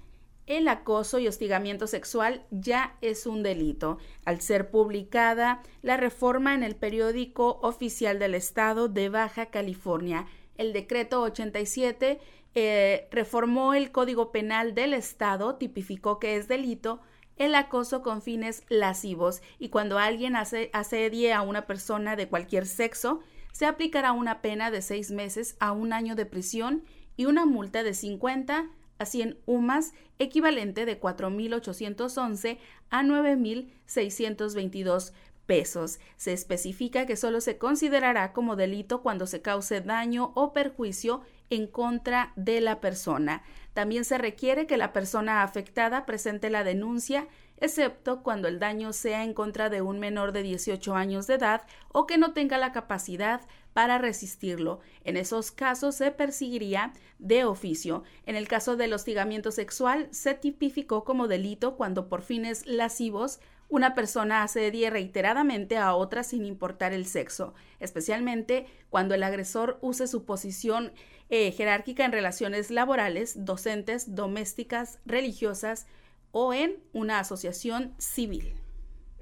el 0.51 0.67
acoso 0.67 1.21
y 1.21 1.29
hostigamiento 1.29 1.87
sexual 1.87 2.45
ya 2.51 2.97
es 3.03 3.25
un 3.25 3.45
delito. 3.45 3.99
Al 4.25 4.41
ser 4.41 4.73
publicada 4.73 5.63
la 5.81 5.97
reforma 5.97 6.55
en 6.55 6.65
el 6.65 6.75
periódico 6.75 7.61
oficial 7.63 8.19
del 8.19 8.35
estado 8.35 8.89
de 8.89 9.09
Baja 9.09 9.47
California, 9.47 10.27
El 10.59 10.73
decreto 10.73 11.23
87 11.23 12.21
eh, 12.57 13.09
reformó 13.13 13.75
el 13.75 13.93
Código 13.93 14.33
Penal 14.33 14.75
del 14.75 14.93
Estado, 14.93 15.55
tipificó 15.55 16.19
que 16.19 16.35
es 16.35 16.49
delito 16.49 17.01
el 17.37 17.55
acoso 17.55 18.03
con 18.03 18.21
fines 18.21 18.65
lascivos 18.69 19.43
y 19.61 19.69
cuando 19.69 19.99
alguien 19.99 20.35
asedie 20.35 21.33
a 21.33 21.43
una 21.43 21.67
persona 21.67 22.17
de 22.17 22.29
cualquier 22.29 22.67
sexo, 22.67 23.21
se 23.53 23.67
aplicará 23.67 24.11
una 24.11 24.43
pena 24.43 24.73
de 24.73 24.83
seis 24.83 25.13
meses 25.13 25.57
a 25.61 25.71
un 25.71 25.93
año 25.93 26.17
de 26.17 26.27
prisión 26.27 26.85
y 27.17 27.27
una 27.27 27.47
multa 27.47 27.85
de 27.85 27.95
50 27.95 28.69
a 29.01 29.07
100 29.07 29.39
UMAS, 29.47 29.93
equivalente 30.21 30.85
de 30.85 31.01
4.811 31.01 32.59
a 32.91 33.03
9.622 33.03 35.13
pesos. 35.47 35.99
Se 36.17 36.33
especifica 36.33 37.07
que 37.07 37.17
solo 37.17 37.41
se 37.41 37.59
considerará 37.59 38.33
como 38.33 38.55
delito 38.55 39.03
cuando 39.03 39.27
se 39.27 39.43
cause 39.43 39.81
daño 39.81 40.31
o 40.37 40.53
perjuicio 40.53 41.23
en 41.49 41.67
contra 41.67 42.33
de 42.37 42.61
la 42.61 42.81
persona. 42.81 43.43
También 43.73 44.05
se 44.05 44.19
requiere 44.19 44.67
que 44.67 44.77
la 44.77 44.93
persona 44.93 45.43
afectada 45.43 46.07
presente 46.07 46.51
la 46.51 46.63
denuncia, 46.63 47.27
excepto 47.57 48.23
cuando 48.23 48.49
el 48.49 48.59
daño 48.59 48.93
sea 48.93 49.25
en 49.25 49.35
contra 49.35 49.71
de 49.71 49.83
un 49.83 49.99
menor 49.99 50.33
de 50.33 50.43
18 50.43 50.95
años 50.95 51.27
de 51.27 51.35
edad 51.35 51.63
o 51.91 52.07
que 52.07 52.19
no 52.19 52.33
tenga 52.33 52.59
la 52.59 52.73
capacidad 52.73 53.41
para 53.73 53.99
resistirlo. 53.99 54.81
En 55.05 55.17
esos 55.17 55.51
casos 55.51 55.95
se 55.95 56.11
perseguiría 56.11 56.93
de 57.19 57.45
oficio. 57.45 58.03
En 58.27 58.37
el 58.37 58.49
caso 58.49 58.77
del 58.77 58.93
hostigamiento 58.93 59.51
sexual, 59.51 60.09
se 60.11 60.35
tipificó 60.35 61.05
como 61.05 61.29
delito 61.29 61.77
cuando 61.77 62.09
por 62.09 62.23
fines 62.23 62.67
lascivos 62.67 63.41
una 63.69 63.95
persona 63.95 64.43
asedie 64.43 64.91
reiteradamente 64.91 65.77
a 65.77 65.95
otra 65.95 66.25
sin 66.25 66.45
importar 66.45 66.93
el 66.93 67.07
sexo, 67.07 67.55
especialmente 67.79 68.67
cuando 68.91 69.15
el 69.15 69.23
agresor 69.23 69.79
use 69.81 70.09
su 70.09 70.25
posición 70.25 70.93
eh, 71.31 71.53
jerárquica 71.53 72.05
en 72.05 72.11
relaciones 72.11 72.73
laborales, 72.73 73.45
docentes, 73.45 74.17
domésticas, 74.17 74.99
religiosas 75.07 75.87
o 76.33 76.53
en 76.53 76.83
una 76.93 77.21
asociación 77.21 77.95
civil. 77.99 78.60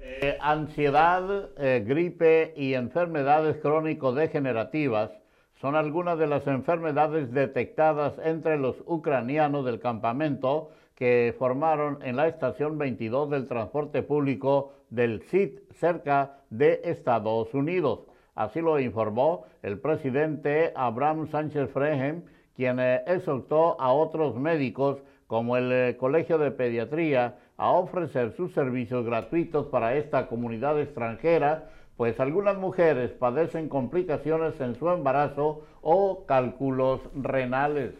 Eh, 0.01 0.37
ansiedad, 0.39 1.49
eh, 1.57 1.83
gripe 1.85 2.53
y 2.55 2.73
enfermedades 2.73 3.57
crónico-degenerativas 3.57 5.11
son 5.59 5.75
algunas 5.75 6.17
de 6.17 6.27
las 6.27 6.47
enfermedades 6.47 7.33
detectadas 7.33 8.13
entre 8.23 8.57
los 8.57 8.77
ucranianos 8.85 9.65
del 9.65 9.81
campamento 9.81 10.71
que 10.95 11.35
formaron 11.37 11.99
en 12.01 12.15
la 12.15 12.29
estación 12.29 12.77
22 12.77 13.29
del 13.29 13.47
transporte 13.47 14.01
público 14.01 14.71
del 14.89 15.21
CIT 15.23 15.73
cerca 15.73 16.37
de 16.49 16.79
Estados 16.85 17.53
Unidos. 17.53 18.01
Así 18.35 18.61
lo 18.61 18.79
informó 18.79 19.43
el 19.63 19.79
presidente 19.79 20.71
Abraham 20.75 21.27
Sánchez 21.27 21.71
Frejem, 21.71 22.23
quien 22.55 22.79
eh, 22.79 23.03
exhortó 23.05 23.79
a 23.81 23.91
otros 23.91 24.35
médicos 24.35 25.01
como 25.27 25.57
el 25.57 25.97
Colegio 25.97 26.37
de 26.37 26.51
Pediatría 26.51 27.35
a 27.59 27.71
ofrecer 27.71 28.33
sus 28.35 28.53
servicios 28.53 29.05
gratuitos 29.05 29.67
para 29.67 29.95
esta 29.95 30.27
comunidad 30.27 30.79
extranjera, 30.79 31.69
pues 31.97 32.17
algunas 32.21 32.57
mujeres 32.57 33.11
padecen 33.11 33.67
complicaciones 33.67 34.59
en 34.61 34.75
su 34.75 34.89
embarazo 34.89 35.65
o 35.81 36.25
cálculos 36.25 37.01
renales. 37.13 37.93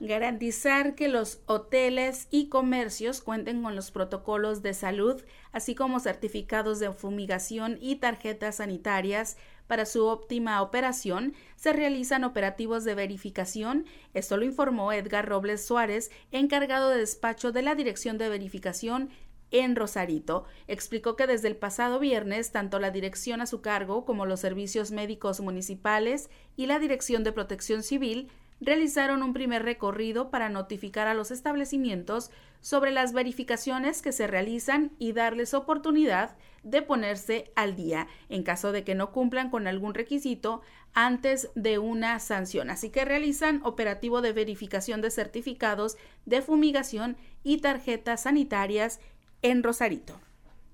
Garantizar 0.00 0.96
que 0.96 1.08
los 1.08 1.40
hoteles 1.46 2.26
y 2.30 2.48
comercios 2.48 3.22
cuenten 3.22 3.62
con 3.62 3.76
los 3.76 3.92
protocolos 3.92 4.60
de 4.62 4.74
salud, 4.74 5.22
así 5.52 5.74
como 5.76 6.00
certificados 6.00 6.80
de 6.80 6.92
fumigación 6.92 7.78
y 7.80 7.96
tarjetas 7.96 8.56
sanitarias 8.56 9.38
para 9.66 9.86
su 9.86 10.06
óptima 10.06 10.62
operación, 10.62 11.34
se 11.56 11.72
realizan 11.72 12.24
operativos 12.24 12.84
de 12.84 12.94
verificación. 12.94 13.86
Esto 14.14 14.36
lo 14.36 14.44
informó 14.44 14.92
Edgar 14.92 15.28
Robles 15.28 15.64
Suárez, 15.64 16.10
encargado 16.30 16.90
de 16.90 16.98
despacho 16.98 17.52
de 17.52 17.62
la 17.62 17.74
Dirección 17.74 18.18
de 18.18 18.28
Verificación 18.28 19.10
en 19.50 19.76
Rosarito. 19.76 20.44
Explicó 20.66 21.16
que 21.16 21.26
desde 21.26 21.48
el 21.48 21.56
pasado 21.56 21.98
viernes, 21.98 22.52
tanto 22.52 22.78
la 22.78 22.90
dirección 22.90 23.40
a 23.40 23.46
su 23.46 23.60
cargo 23.60 24.04
como 24.04 24.26
los 24.26 24.40
servicios 24.40 24.90
médicos 24.90 25.40
municipales 25.40 26.30
y 26.56 26.66
la 26.66 26.78
Dirección 26.78 27.24
de 27.24 27.32
Protección 27.32 27.82
Civil 27.82 28.30
realizaron 28.60 29.22
un 29.22 29.32
primer 29.32 29.62
recorrido 29.62 30.30
para 30.30 30.48
notificar 30.48 31.08
a 31.08 31.14
los 31.14 31.30
establecimientos 31.30 32.30
sobre 32.60 32.90
las 32.90 33.12
verificaciones 33.12 34.02
que 34.02 34.12
se 34.12 34.26
realizan 34.26 34.92
y 34.98 35.12
darles 35.12 35.54
oportunidad 35.54 36.36
de 36.62 36.82
ponerse 36.82 37.52
al 37.54 37.76
día 37.76 38.08
en 38.28 38.42
caso 38.42 38.72
de 38.72 38.82
que 38.82 38.94
no 38.94 39.12
cumplan 39.12 39.50
con 39.50 39.66
algún 39.66 39.94
requisito 39.94 40.62
antes 40.94 41.50
de 41.54 41.78
una 41.78 42.18
sanción. 42.18 42.70
Así 42.70 42.90
que 42.90 43.04
realizan 43.04 43.60
operativo 43.62 44.20
de 44.20 44.32
verificación 44.32 45.00
de 45.00 45.10
certificados 45.10 45.96
de 46.24 46.42
fumigación 46.42 47.16
y 47.44 47.58
tarjetas 47.60 48.22
sanitarias 48.22 49.00
en 49.42 49.62
Rosarito. 49.62 50.18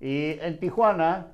Y 0.00 0.38
en 0.40 0.58
Tijuana, 0.58 1.26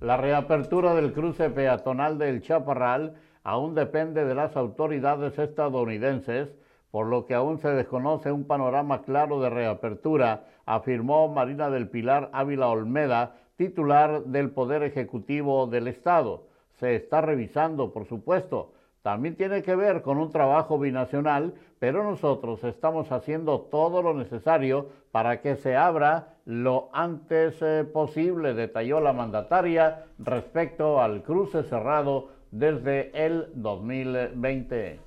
la 0.00 0.16
reapertura 0.16 0.94
del 0.94 1.12
cruce 1.12 1.50
peatonal 1.50 2.18
del 2.18 2.42
Chaparral 2.42 3.14
aún 3.42 3.74
depende 3.74 4.24
de 4.24 4.34
las 4.34 4.56
autoridades 4.56 5.38
estadounidenses, 5.38 6.48
por 6.90 7.06
lo 7.06 7.26
que 7.26 7.34
aún 7.34 7.58
se 7.58 7.68
desconoce 7.68 8.32
un 8.32 8.44
panorama 8.44 9.02
claro 9.02 9.40
de 9.40 9.50
reapertura, 9.50 10.44
afirmó 10.66 11.28
Marina 11.28 11.70
del 11.70 11.88
Pilar 11.88 12.30
Ávila 12.32 12.68
Olmeda, 12.68 13.36
titular 13.56 14.24
del 14.24 14.50
Poder 14.50 14.82
Ejecutivo 14.82 15.66
del 15.66 15.88
Estado. 15.88 16.44
Se 16.78 16.96
está 16.96 17.20
revisando, 17.20 17.92
por 17.92 18.06
supuesto. 18.06 18.72
También 19.02 19.36
tiene 19.36 19.62
que 19.62 19.76
ver 19.76 20.02
con 20.02 20.18
un 20.18 20.30
trabajo 20.30 20.78
binacional, 20.78 21.54
pero 21.78 22.04
nosotros 22.04 22.62
estamos 22.64 23.10
haciendo 23.12 23.60
todo 23.60 24.02
lo 24.02 24.12
necesario 24.12 24.88
para 25.10 25.40
que 25.40 25.56
se 25.56 25.76
abra 25.76 26.34
lo 26.44 26.90
antes 26.92 27.60
eh, 27.62 27.84
posible, 27.90 28.54
detalló 28.54 29.00
la 29.00 29.12
mandataria 29.12 30.04
respecto 30.18 31.00
al 31.00 31.22
cruce 31.22 31.62
cerrado 31.62 32.28
desde 32.50 33.10
el 33.26 33.46
2020. 33.54 35.00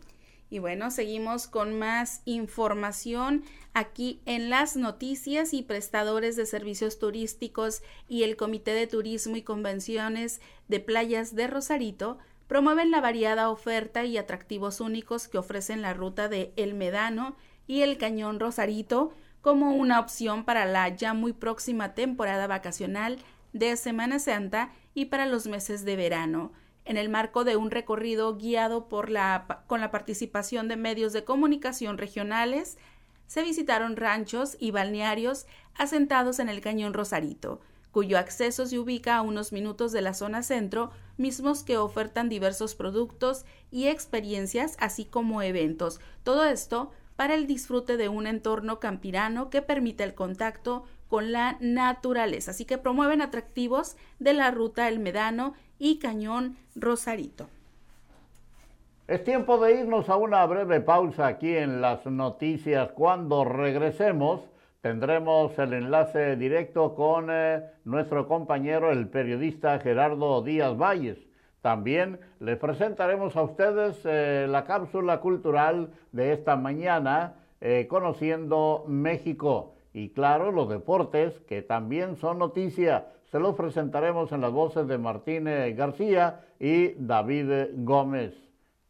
Y 0.49 0.59
bueno, 0.59 0.91
seguimos 0.91 1.47
con 1.47 1.79
más 1.79 2.21
información 2.25 3.43
aquí 3.73 4.21
en 4.25 4.51
las 4.51 4.75
noticias 4.75 5.51
y 5.53 5.63
prestadores 5.63 6.35
de 6.35 6.45
servicios 6.45 6.99
turísticos 6.99 7.81
y 8.07 8.21
el 8.21 8.35
Comité 8.35 8.71
de 8.71 8.85
Turismo 8.85 9.35
y 9.35 9.41
Convenciones 9.41 10.41
de 10.67 10.79
Playas 10.79 11.35
de 11.35 11.47
Rosarito 11.47 12.19
promueven 12.47 12.91
la 12.91 13.01
variada 13.01 13.49
oferta 13.49 14.05
y 14.05 14.17
atractivos 14.17 14.79
únicos 14.79 15.27
que 15.27 15.39
ofrecen 15.39 15.81
la 15.81 15.95
ruta 15.95 16.29
de 16.29 16.53
El 16.55 16.75
Medano 16.75 17.35
y 17.65 17.81
el 17.81 17.97
Cañón 17.97 18.39
Rosarito 18.39 19.11
como 19.41 19.73
una 19.73 19.99
opción 19.99 20.45
para 20.45 20.65
la 20.65 20.87
ya 20.89 21.15
muy 21.15 21.33
próxima 21.33 21.95
temporada 21.95 22.45
vacacional 22.45 23.17
de 23.53 23.75
Semana 23.75 24.19
Santa 24.19 24.71
y 24.93 25.05
para 25.05 25.25
los 25.25 25.47
meses 25.47 25.83
de 25.83 25.95
verano 25.95 26.51
en 26.85 26.97
el 26.97 27.09
marco 27.09 27.43
de 27.43 27.55
un 27.55 27.71
recorrido 27.71 28.35
guiado 28.37 28.87
con 28.87 29.11
la 29.81 29.91
participación 29.91 30.67
de 30.67 30.75
medios 30.75 31.13
de 31.13 31.23
comunicación 31.23 31.97
regionales, 31.97 32.77
se 33.27 33.43
visitaron 33.43 33.95
ranchos 33.95 34.57
y 34.59 34.71
balnearios 34.71 35.45
asentados 35.75 36.39
en 36.39 36.49
el 36.49 36.61
Cañón 36.61 36.93
Rosarito, 36.93 37.61
cuyo 37.91 38.17
acceso 38.17 38.65
se 38.65 38.77
ubica 38.77 39.15
a 39.15 39.21
unos 39.21 39.51
minutos 39.51 39.91
de 39.91 40.01
la 40.01 40.13
zona 40.13 40.43
centro, 40.43 40.91
mismos 41.17 41.63
que 41.63 41.77
ofertan 41.77 42.29
diversos 42.29 42.75
productos 42.75 43.45
y 43.71 43.87
experiencias, 43.87 44.75
así 44.79 45.05
como 45.05 45.41
eventos. 45.41 45.99
Todo 46.23 46.43
esto 46.43 46.91
para 47.15 47.35
el 47.35 47.47
disfrute 47.47 47.97
de 47.97 48.09
un 48.09 48.27
entorno 48.27 48.79
campirano 48.79 49.49
que 49.49 49.61
permite 49.61 50.03
el 50.03 50.15
contacto 50.15 50.83
con 51.07 51.31
la 51.31 51.57
naturaleza. 51.59 52.51
Así 52.51 52.65
que 52.65 52.79
promueven 52.79 53.21
atractivos 53.21 53.95
de 54.17 54.33
la 54.33 54.49
ruta 54.49 54.87
El 54.87 54.99
Medano 54.99 55.53
y 55.83 55.99
Cañón 55.99 56.55
Rosarito. 56.75 57.47
Es 59.05 59.21
tiempo 59.25 59.57
de 59.57 59.81
irnos 59.81 60.07
a 60.07 60.15
una 60.15 60.45
breve 60.45 60.79
pausa 60.79 61.27
aquí 61.27 61.57
en 61.57 61.81
las 61.81 62.05
noticias. 62.05 62.93
Cuando 62.93 63.43
regresemos 63.43 64.39
tendremos 64.79 65.59
el 65.59 65.73
enlace 65.73 66.37
directo 66.37 66.95
con 66.95 67.27
eh, 67.29 67.63
nuestro 67.83 68.29
compañero, 68.29 68.93
el 68.93 69.09
periodista 69.09 69.77
Gerardo 69.79 70.41
Díaz 70.41 70.77
Valles. 70.77 71.17
También 71.61 72.17
les 72.39 72.57
presentaremos 72.57 73.35
a 73.35 73.43
ustedes 73.43 73.99
eh, 74.05 74.47
la 74.49 74.63
cápsula 74.63 75.19
cultural 75.19 75.89
de 76.13 76.31
esta 76.31 76.55
mañana, 76.55 77.33
eh, 77.59 77.87
conociendo 77.89 78.85
México. 78.87 79.73
Y 79.93 80.11
claro, 80.11 80.53
los 80.53 80.69
deportes, 80.69 81.33
que 81.41 81.61
también 81.61 82.15
son 82.15 82.39
noticia. 82.39 83.07
Se 83.33 83.39
los 83.39 83.55
presentaremos 83.55 84.31
en 84.31 84.41
las 84.41 84.51
voces 84.51 84.87
de 84.87 84.99
Martín 84.99 85.45
García 85.75 86.41
y 86.59 86.89
David 86.99 87.69
Gómez. 87.77 88.35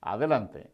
Adelante. 0.01 0.69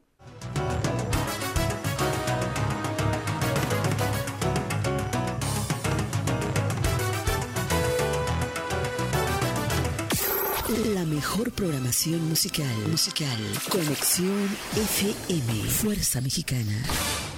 La 10.95 11.05
mejor 11.05 11.51
programación 11.51 12.27
musical. 12.27 12.65
Musical. 12.89 13.37
Conexión 13.69 14.47
FM. 14.77 15.53
Fuerza 15.69 16.21
Mexicana. 16.21 17.28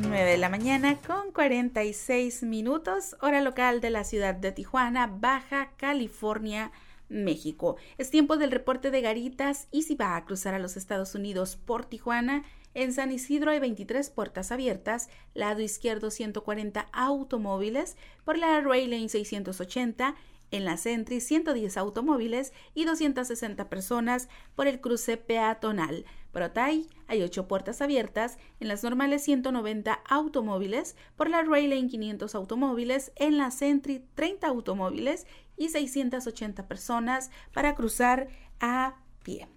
9 0.00 0.30
de 0.30 0.38
la 0.38 0.48
mañana 0.48 0.98
con 1.06 1.32
46 1.32 2.44
minutos, 2.44 3.16
hora 3.20 3.40
local 3.40 3.80
de 3.80 3.90
la 3.90 4.04
ciudad 4.04 4.34
de 4.34 4.52
Tijuana, 4.52 5.06
Baja 5.06 5.72
California, 5.76 6.70
México. 7.08 7.76
Es 7.96 8.10
tiempo 8.10 8.36
del 8.36 8.50
reporte 8.50 8.90
de 8.90 9.00
garitas 9.00 9.66
y 9.72 9.82
si 9.82 9.96
va 9.96 10.16
a 10.16 10.24
cruzar 10.24 10.54
a 10.54 10.58
los 10.58 10.76
Estados 10.76 11.14
Unidos 11.14 11.56
por 11.56 11.84
Tijuana, 11.84 12.44
en 12.74 12.92
San 12.92 13.10
Isidro 13.10 13.50
hay 13.50 13.58
23 13.58 14.10
puertas 14.10 14.52
abiertas, 14.52 15.08
lado 15.34 15.60
izquierdo 15.60 16.10
140 16.10 16.86
automóviles, 16.92 17.96
por 18.24 18.38
la 18.38 18.60
Rail 18.60 18.90
Lane 18.90 19.08
680, 19.08 20.14
en 20.50 20.64
la 20.64 20.76
Sentry 20.76 21.20
110 21.20 21.76
automóviles 21.76 22.52
y 22.74 22.84
260 22.84 23.68
personas 23.68 24.28
por 24.54 24.66
el 24.66 24.80
cruce 24.80 25.16
peatonal. 25.16 26.04
Por 26.32 26.42
Otay 26.42 26.86
hay 27.06 27.22
8 27.22 27.48
puertas 27.48 27.80
abiertas, 27.80 28.38
en 28.60 28.68
las 28.68 28.84
normales 28.84 29.22
190 29.22 29.98
automóviles, 30.08 30.96
por 31.16 31.30
la 31.30 31.42
Rail 31.42 31.70
Lane 31.70 31.88
500 31.88 32.34
automóviles, 32.34 33.12
en 33.16 33.38
la 33.38 33.50
Sentry 33.50 34.04
30 34.14 34.46
automóviles 34.46 35.26
y 35.56 35.70
680 35.70 36.68
personas 36.68 37.30
para 37.52 37.74
cruzar 37.74 38.28
a 38.60 38.96
pie. 39.24 39.48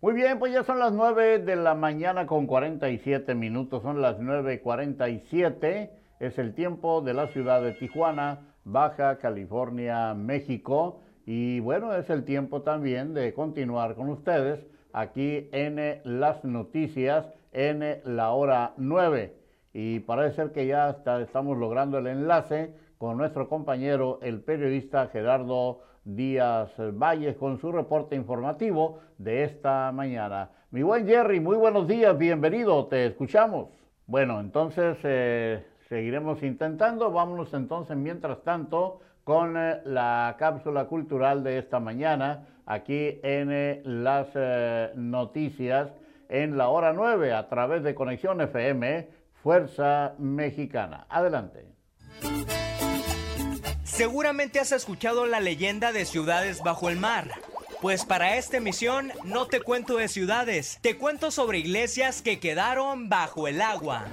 Muy 0.00 0.14
bien, 0.14 0.38
pues 0.38 0.52
ya 0.52 0.64
son 0.64 0.78
las 0.78 0.92
9 0.92 1.40
de 1.40 1.56
la 1.56 1.74
mañana 1.74 2.26
con 2.26 2.46
47 2.46 3.34
minutos, 3.34 3.82
son 3.82 4.00
las 4.00 4.18
9.47, 4.18 5.90
es 6.20 6.38
el 6.38 6.54
tiempo 6.54 7.02
de 7.02 7.12
la 7.12 7.26
ciudad 7.28 7.60
de 7.62 7.72
Tijuana, 7.72 8.54
Baja 8.64 9.18
California, 9.18 10.14
México, 10.14 11.02
y 11.26 11.60
bueno, 11.60 11.94
es 11.94 12.08
el 12.08 12.24
tiempo 12.24 12.62
también 12.62 13.12
de 13.12 13.34
continuar 13.34 13.94
con 13.94 14.08
ustedes 14.08 14.60
aquí 14.92 15.48
en 15.52 16.00
las 16.04 16.44
noticias 16.44 17.26
en 17.52 18.00
la 18.04 18.30
hora 18.30 18.72
9. 18.76 19.34
Y 19.72 20.00
parece 20.00 20.36
ser 20.36 20.52
que 20.52 20.66
ya 20.66 20.96
estamos 21.20 21.56
logrando 21.56 21.98
el 21.98 22.06
enlace 22.06 22.74
con 22.98 23.16
nuestro 23.16 23.48
compañero, 23.48 24.18
el 24.22 24.40
periodista 24.40 25.06
Gerardo 25.08 25.80
Díaz 26.04 26.72
Valles, 26.78 27.36
con 27.36 27.58
su 27.58 27.72
reporte 27.72 28.16
informativo 28.16 28.98
de 29.18 29.44
esta 29.44 29.92
mañana. 29.92 30.50
Mi 30.70 30.82
buen 30.82 31.06
Jerry, 31.06 31.40
muy 31.40 31.56
buenos 31.56 31.86
días, 31.88 32.16
bienvenido, 32.16 32.86
te 32.86 33.06
escuchamos. 33.06 33.68
Bueno, 34.06 34.40
entonces 34.40 34.98
eh, 35.04 35.64
seguiremos 35.88 36.42
intentando. 36.42 37.10
Vámonos 37.10 37.54
entonces, 37.54 37.96
mientras 37.96 38.42
tanto, 38.42 39.00
con 39.24 39.56
eh, 39.56 39.80
la 39.84 40.36
cápsula 40.38 40.86
cultural 40.86 41.44
de 41.44 41.58
esta 41.58 41.80
mañana, 41.80 42.46
aquí 42.70 43.18
en 43.22 43.50
eh, 43.50 43.82
las 43.84 44.28
noticias, 44.94 45.90
en 46.28 46.56
la 46.56 46.68
hora 46.68 46.92
9, 46.92 47.32
a 47.32 47.48
través 47.48 47.82
de 47.82 47.94
Conexión 47.94 48.40
FM, 48.40 49.08
Fuerza 49.42 50.14
Mexicana. 50.18 51.06
Adelante. 51.08 51.66
Seguramente 53.82 54.60
has 54.60 54.72
escuchado 54.72 55.26
la 55.26 55.40
leyenda 55.40 55.92
de 55.92 56.04
ciudades 56.04 56.62
bajo 56.62 56.88
el 56.88 56.96
mar. 56.96 57.32
Pues 57.80 58.04
para 58.04 58.36
esta 58.36 58.58
emisión 58.58 59.10
no 59.24 59.46
te 59.46 59.60
cuento 59.60 59.96
de 59.96 60.08
ciudades, 60.08 60.78
te 60.82 60.96
cuento 60.96 61.30
sobre 61.30 61.58
iglesias 61.58 62.22
que 62.22 62.38
quedaron 62.38 63.08
bajo 63.08 63.48
el 63.48 63.60
agua. 63.60 64.04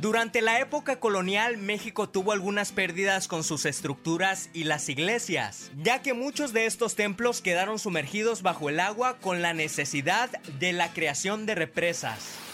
Durante 0.00 0.42
la 0.42 0.60
época 0.60 1.00
colonial, 1.00 1.56
México 1.56 2.08
tuvo 2.08 2.32
algunas 2.32 2.70
pérdidas 2.70 3.28
con 3.28 3.42
sus 3.44 3.64
estructuras 3.64 4.50
y 4.52 4.64
las 4.64 4.90
iglesias, 4.90 5.70
ya 5.82 6.02
que 6.02 6.12
muchos 6.12 6.52
de 6.52 6.66
estos 6.66 6.96
templos 6.96 7.40
quedaron 7.40 7.78
sumergidos 7.78 8.42
bajo 8.42 8.68
el 8.68 8.78
agua 8.78 9.16
con 9.18 9.40
la 9.40 9.54
necesidad 9.54 10.30
de 10.58 10.72
la 10.74 10.92
creación 10.92 11.46
de 11.46 11.54
represas 11.54 12.45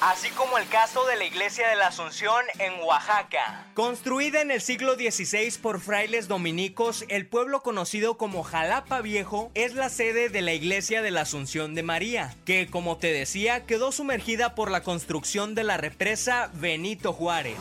así 0.00 0.30
como 0.30 0.58
el 0.58 0.68
caso 0.68 1.04
de 1.06 1.16
la 1.16 1.24
iglesia 1.24 1.68
de 1.68 1.76
la 1.76 1.88
Asunción 1.88 2.44
en 2.58 2.72
Oaxaca. 2.82 3.66
Construida 3.74 4.40
en 4.40 4.50
el 4.50 4.60
siglo 4.60 4.94
XVI 4.94 5.52
por 5.62 5.80
frailes 5.80 6.28
dominicos, 6.28 7.04
el 7.08 7.26
pueblo 7.26 7.62
conocido 7.62 8.16
como 8.16 8.42
Jalapa 8.42 9.00
Viejo 9.00 9.50
es 9.54 9.74
la 9.74 9.88
sede 9.88 10.28
de 10.28 10.42
la 10.42 10.52
iglesia 10.52 11.02
de 11.02 11.10
la 11.10 11.22
Asunción 11.22 11.74
de 11.74 11.82
María, 11.82 12.34
que 12.44 12.68
como 12.68 12.96
te 12.96 13.12
decía 13.12 13.66
quedó 13.66 13.92
sumergida 13.92 14.54
por 14.54 14.70
la 14.70 14.82
construcción 14.82 15.54
de 15.54 15.64
la 15.64 15.76
represa 15.76 16.50
Benito 16.54 17.12
Juárez 17.12 17.58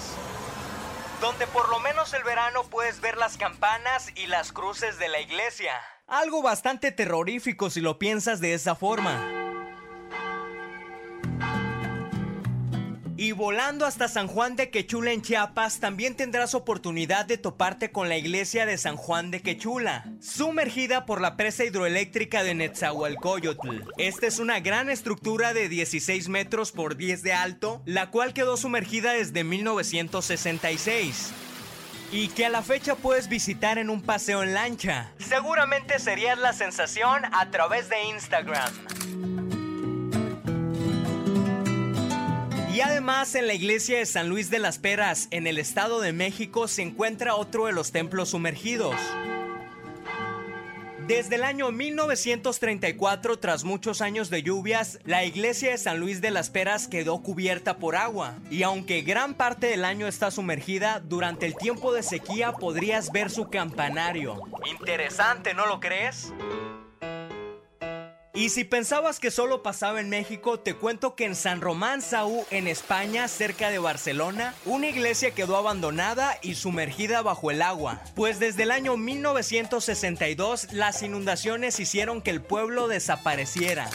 donde 1.21 1.47
por 1.47 1.67
lo 1.67 1.80
menos 1.80 2.13
el 2.13 2.23
verano 2.23 2.63
puedes 2.69 3.02
ver 3.02 3.17
las 3.17 3.36
campanas 3.36 4.10
y 4.15 4.28
las 4.28 4.54
cruces 4.54 4.97
de 4.99 5.10
la 5.10 5.19
iglesia. 5.19 5.73
Algo 6.08 6.41
bastante 6.41 6.93
terrorífico 6.93 7.69
si 7.69 7.82
lo 7.82 7.99
piensas 7.99 8.39
de 8.39 8.54
esa 8.54 8.73
forma. 8.73 9.48
Y 13.21 13.34
volando 13.34 13.86
hasta 13.86 14.08
San 14.08 14.29
Juan 14.29 14.55
de 14.55 14.69
Quechula 14.69 15.12
en 15.12 15.21
Chiapas, 15.21 15.82
también 15.82 16.15
tendrás 16.15 16.55
oportunidad 16.55 17.25
de 17.25 17.38
toparte 17.38 17.91
con 17.91 18.08
la 18.08 18.15
iglesia 18.15 18.65
de 18.65 18.77
San 18.77 18.95
Juan 18.95 19.29
de 19.29 19.41
Quechula, 19.41 20.05
sumergida 20.21 21.05
por 21.05 21.19
la 21.19 21.36
presa 21.36 21.65
hidroeléctrica 21.65 22.43
de 22.43 22.55
Netzahualcoyotl. 22.55 23.82
Esta 23.97 24.25
es 24.25 24.39
una 24.39 24.62
gran 24.62 24.89
estructura 24.89 25.53
de 25.53 25.67
16 25.67 26.29
metros 26.29 26.71
por 26.71 26.95
10 26.95 27.21
de 27.21 27.34
alto, 27.34 27.82
la 27.84 28.10
cual 28.10 28.34
quedó 28.34 28.55
sumergida 28.55 29.12
desde 29.12 29.43
1966 29.43 31.34
y 32.13 32.29
que 32.29 32.45
a 32.45 32.49
la 32.49 32.62
fecha 32.62 32.95
puedes 32.95 33.27
visitar 33.27 33.79
en 33.79 33.89
un 33.89 34.01
paseo 34.01 34.43
en 34.43 34.53
lancha. 34.53 35.12
Seguramente 35.19 35.99
serías 35.99 36.38
la 36.38 36.53
sensación 36.53 37.25
a 37.34 37.51
través 37.51 37.89
de 37.89 38.01
Instagram. 38.01 39.48
Y 42.79 42.81
además 42.81 43.35
en 43.35 43.45
la 43.47 43.53
iglesia 43.53 43.97
de 43.97 44.05
San 44.05 44.29
Luis 44.29 44.49
de 44.49 44.57
las 44.57 44.77
Peras, 44.79 45.27
en 45.31 45.47
el 45.47 45.57
Estado 45.57 45.99
de 45.99 46.13
México, 46.13 46.69
se 46.69 46.81
encuentra 46.81 47.35
otro 47.35 47.65
de 47.65 47.73
los 47.73 47.91
templos 47.91 48.29
sumergidos. 48.29 48.95
Desde 51.05 51.35
el 51.35 51.43
año 51.43 51.73
1934, 51.73 53.37
tras 53.37 53.65
muchos 53.65 53.99
años 53.99 54.29
de 54.29 54.43
lluvias, 54.43 54.97
la 55.03 55.25
iglesia 55.25 55.71
de 55.71 55.77
San 55.77 55.99
Luis 55.99 56.21
de 56.21 56.31
las 56.31 56.49
Peras 56.49 56.87
quedó 56.87 57.21
cubierta 57.21 57.79
por 57.79 57.97
agua. 57.97 58.35
Y 58.49 58.63
aunque 58.63 59.01
gran 59.01 59.33
parte 59.33 59.67
del 59.67 59.83
año 59.83 60.07
está 60.07 60.31
sumergida, 60.31 61.01
durante 61.01 61.47
el 61.47 61.57
tiempo 61.57 61.91
de 61.91 62.01
sequía 62.01 62.53
podrías 62.53 63.11
ver 63.11 63.29
su 63.29 63.49
campanario. 63.49 64.39
Interesante, 64.71 65.53
¿no 65.53 65.65
lo 65.65 65.81
crees? 65.81 66.31
Y 68.33 68.49
si 68.49 68.63
pensabas 68.63 69.19
que 69.19 69.31
solo 69.31 69.63
pasaba 69.63 69.99
en 69.99 70.09
México, 70.09 70.59
te 70.59 70.75
cuento 70.75 71.15
que 71.15 71.25
en 71.25 71.35
San 71.35 71.61
Román 71.61 72.01
Saú, 72.01 72.45
en 72.51 72.67
España, 72.67 73.27
cerca 73.27 73.71
de 73.71 73.79
Barcelona, 73.79 74.53
una 74.65 74.87
iglesia 74.87 75.31
quedó 75.31 75.57
abandonada 75.57 76.37
y 76.43 76.53
sumergida 76.53 77.23
bajo 77.23 77.49
el 77.49 77.63
agua. 77.63 78.01
Pues 78.15 78.39
desde 78.39 78.63
el 78.63 78.71
año 78.71 78.97
1962 78.97 80.73
las 80.73 81.01
inundaciones 81.01 81.79
hicieron 81.79 82.21
que 82.21 82.29
el 82.29 82.41
pueblo 82.41 82.87
desapareciera. 82.87 83.89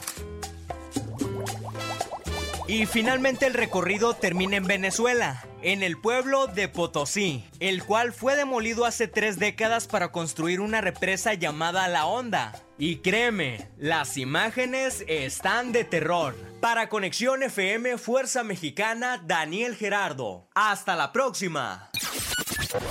Y 2.66 2.87
finalmente 2.87 3.46
el 3.46 3.55
recorrido 3.55 4.14
termina 4.14 4.57
en 4.57 4.66
Venezuela 4.66 5.44
en 5.64 5.83
el 5.83 5.98
pueblo 5.98 6.46
de 6.46 6.68
Potosí, 6.68 7.44
el 7.59 7.85
cual 7.85 8.12
fue 8.12 8.37
demolido 8.37 8.85
hace 8.85 9.09
tres 9.09 9.38
décadas 9.38 9.87
para 9.87 10.12
construir 10.12 10.61
una 10.61 10.81
represa 10.81 11.35
llamada 11.35 11.88
La 11.88 12.07
Honda. 12.07 12.53
Y 12.79 12.96
créeme, 12.96 13.68
las 13.79 14.16
imágenes 14.16 15.05
están 15.09 15.72
de 15.72 15.85
terror. 15.85 16.35
Para 16.61 16.88
Conexión 16.88 17.42
FM 17.42 17.98
Fuerza 17.98 18.42
Mexicana, 18.44 19.22
Daniel 19.24 19.74
Gerardo. 19.77 20.48
Hasta 20.55 20.96
la 20.96 21.12
próxima. 21.12 21.90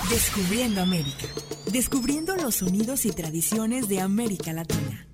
Descubriendo 0.09 0.81
América. 0.81 1.27
Descubriendo 1.71 2.35
los 2.35 2.55
sonidos 2.55 3.05
y 3.05 3.11
tradiciones 3.11 3.87
de 3.87 4.01
América 4.01 4.53
Latina. 4.53 5.07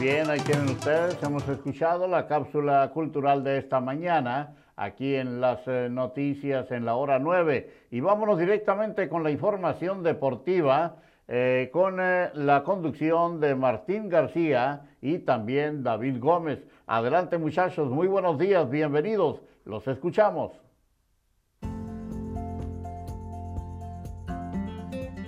Bien, 0.00 0.30
ahí 0.30 0.40
tienen 0.40 0.68
ustedes, 0.70 1.22
hemos 1.22 1.46
escuchado 1.48 2.08
la 2.08 2.26
cápsula 2.26 2.90
cultural 2.92 3.44
de 3.44 3.58
esta 3.58 3.80
mañana 3.80 4.54
aquí 4.76 5.14
en 5.14 5.40
las 5.40 5.60
eh, 5.66 5.88
noticias 5.90 6.70
en 6.70 6.84
la 6.84 6.94
hora 6.94 7.18
9 7.18 7.70
y 7.90 8.00
vámonos 8.00 8.38
directamente 8.38 9.08
con 9.08 9.22
la 9.22 9.30
información 9.30 10.02
deportiva 10.02 10.96
eh, 11.28 11.70
con 11.72 11.98
eh, 12.00 12.30
la 12.34 12.64
conducción 12.64 13.40
de 13.40 13.54
Martín 13.54 14.08
García 14.08 14.82
y 15.00 15.20
también 15.20 15.82
David 15.82 16.18
Gómez. 16.18 16.60
Adelante 16.86 17.38
muchachos, 17.38 17.90
muy 17.90 18.08
buenos 18.08 18.38
días, 18.38 18.68
bienvenidos, 18.68 19.42
los 19.64 19.86
escuchamos. 19.86 20.63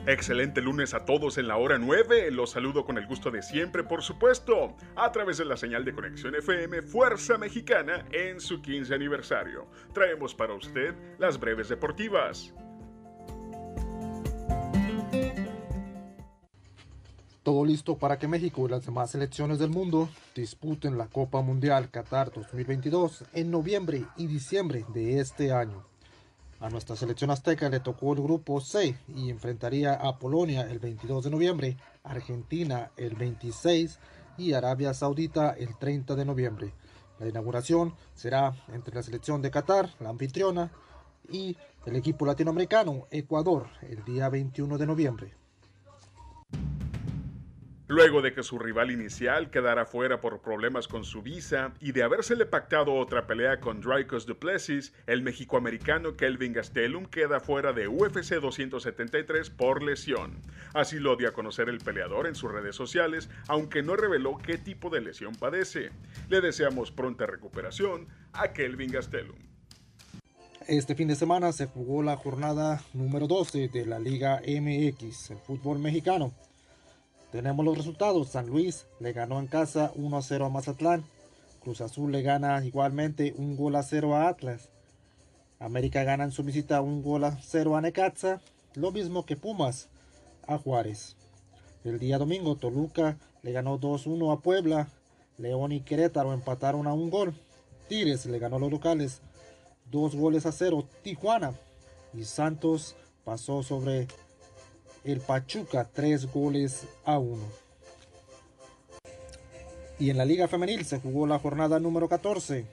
Excelente 0.08 0.62
lunes 0.62 0.94
a 0.94 1.04
todos 1.04 1.36
en 1.36 1.48
la 1.48 1.56
hora 1.56 1.78
9. 1.78 2.30
Los 2.30 2.50
saludo 2.50 2.84
con 2.84 2.96
el 2.96 3.08
gusto 3.08 3.32
de 3.32 3.42
siempre, 3.42 3.82
por 3.82 4.02
supuesto, 4.02 4.76
a 4.94 5.10
través 5.10 5.38
de 5.38 5.44
la 5.44 5.56
señal 5.56 5.84
de 5.84 5.92
conexión 5.92 6.36
FM 6.36 6.82
Fuerza 6.82 7.36
Mexicana 7.38 8.06
en 8.12 8.40
su 8.40 8.62
15 8.62 8.94
aniversario. 8.94 9.66
Traemos 9.92 10.32
para 10.32 10.54
usted 10.54 10.94
las 11.18 11.40
breves 11.40 11.68
deportivas. 11.70 12.54
Todo 17.42 17.64
listo 17.64 17.98
para 17.98 18.16
que 18.16 18.28
México 18.28 18.64
y 18.64 18.70
las 18.70 18.86
demás 18.86 19.10
selecciones 19.10 19.58
del 19.58 19.70
mundo 19.70 20.08
disputen 20.36 20.96
la 20.96 21.08
Copa 21.08 21.42
Mundial 21.42 21.90
Qatar 21.90 22.30
2022 22.32 23.24
en 23.32 23.50
noviembre 23.50 24.04
y 24.16 24.28
diciembre 24.28 24.84
de 24.94 25.18
este 25.18 25.50
año. 25.50 25.84
A 26.58 26.70
nuestra 26.70 26.96
selección 26.96 27.30
azteca 27.30 27.68
le 27.68 27.80
tocó 27.80 28.14
el 28.14 28.22
grupo 28.22 28.62
C 28.62 28.98
y 29.14 29.28
enfrentaría 29.28 29.92
a 29.92 30.18
Polonia 30.18 30.62
el 30.62 30.78
22 30.78 31.24
de 31.24 31.30
noviembre, 31.30 31.76
Argentina 32.02 32.90
el 32.96 33.14
26 33.14 33.98
y 34.38 34.54
Arabia 34.54 34.94
Saudita 34.94 35.50
el 35.50 35.76
30 35.76 36.14
de 36.14 36.24
noviembre. 36.24 36.72
La 37.18 37.28
inauguración 37.28 37.94
será 38.14 38.54
entre 38.72 38.94
la 38.94 39.02
selección 39.02 39.42
de 39.42 39.50
Qatar, 39.50 39.90
la 40.00 40.08
anfitriona, 40.08 40.70
y 41.30 41.56
el 41.84 41.96
equipo 41.96 42.24
latinoamericano, 42.24 43.06
Ecuador, 43.10 43.68
el 43.82 44.04
día 44.04 44.28
21 44.28 44.78
de 44.78 44.86
noviembre. 44.86 45.45
Luego 47.88 48.20
de 48.20 48.34
que 48.34 48.42
su 48.42 48.58
rival 48.58 48.90
inicial 48.90 49.48
quedara 49.48 49.86
fuera 49.86 50.20
por 50.20 50.40
problemas 50.40 50.88
con 50.88 51.04
su 51.04 51.22
visa 51.22 51.72
y 51.80 51.92
de 51.92 52.02
habérsele 52.02 52.44
pactado 52.44 52.94
otra 52.94 53.28
pelea 53.28 53.60
con 53.60 53.80
Dricos 53.80 54.26
Duplessis, 54.26 54.92
el 55.06 55.22
mexicoamericano 55.22 56.16
Kelvin 56.16 56.52
Gastelum 56.52 57.06
queda 57.06 57.38
fuera 57.38 57.72
de 57.72 57.86
UFC 57.86 58.40
273 58.40 59.50
por 59.50 59.84
lesión. 59.84 60.42
Así 60.74 60.98
lo 60.98 61.14
dio 61.14 61.28
a 61.28 61.32
conocer 61.32 61.68
el 61.68 61.78
peleador 61.78 62.26
en 62.26 62.34
sus 62.34 62.50
redes 62.50 62.74
sociales, 62.74 63.30
aunque 63.46 63.84
no 63.84 63.94
reveló 63.94 64.36
qué 64.36 64.58
tipo 64.58 64.90
de 64.90 65.02
lesión 65.02 65.36
padece. 65.36 65.90
Le 66.28 66.40
deseamos 66.40 66.90
pronta 66.90 67.26
recuperación 67.26 68.08
a 68.32 68.52
Kelvin 68.52 68.90
Gastelum. 68.90 69.38
Este 70.66 70.96
fin 70.96 71.06
de 71.06 71.14
semana 71.14 71.52
se 71.52 71.66
jugó 71.66 72.02
la 72.02 72.16
jornada 72.16 72.82
número 72.92 73.28
12 73.28 73.68
de 73.68 73.86
la 73.86 74.00
Liga 74.00 74.40
MX, 74.44 75.30
el 75.30 75.38
fútbol 75.38 75.78
mexicano. 75.78 76.34
Tenemos 77.36 77.66
los 77.66 77.76
resultados. 77.76 78.30
San 78.30 78.46
Luis 78.46 78.86
le 78.98 79.12
ganó 79.12 79.38
en 79.40 79.46
casa 79.46 79.92
1 79.94 80.22
0 80.22 80.46
a 80.46 80.48
Mazatlán. 80.48 81.04
Cruz 81.62 81.82
Azul 81.82 82.10
le 82.10 82.22
gana 82.22 82.64
igualmente 82.64 83.34
un 83.36 83.56
gol 83.56 83.76
a 83.76 83.82
0 83.82 84.16
a 84.16 84.28
Atlas. 84.28 84.70
América 85.58 86.02
gana 86.02 86.24
en 86.24 86.30
su 86.30 86.44
visita 86.44 86.80
un 86.80 87.02
gol 87.02 87.24
a 87.24 87.38
0 87.42 87.76
a 87.76 87.82
Necaxa. 87.82 88.40
Lo 88.72 88.90
mismo 88.90 89.26
que 89.26 89.36
Pumas 89.36 89.90
a 90.46 90.56
Juárez. 90.56 91.14
El 91.84 91.98
día 91.98 92.16
domingo 92.16 92.56
Toluca 92.56 93.18
le 93.42 93.52
ganó 93.52 93.78
2-1 93.78 94.32
a 94.32 94.40
Puebla. 94.40 94.88
León 95.36 95.72
y 95.72 95.82
Querétaro 95.82 96.32
empataron 96.32 96.86
a 96.86 96.94
un 96.94 97.10
gol. 97.10 97.34
Tigres 97.86 98.24
le 98.24 98.38
ganó 98.38 98.56
a 98.56 98.60
los 98.60 98.70
locales 98.70 99.20
dos 99.90 100.16
goles 100.16 100.46
a 100.46 100.52
0. 100.52 100.88
Tijuana 101.02 101.52
y 102.14 102.24
Santos 102.24 102.96
pasó 103.26 103.62
sobre 103.62 104.08
el 105.06 105.20
Pachuca 105.20 105.88
tres 105.92 106.30
goles 106.32 106.86
a 107.04 107.18
uno. 107.18 107.44
Y 109.98 110.10
en 110.10 110.18
la 110.18 110.24
Liga 110.24 110.48
Femenil 110.48 110.84
se 110.84 110.98
jugó 110.98 111.26
la 111.26 111.38
jornada 111.38 111.78
número 111.78 112.08
14 112.08 112.66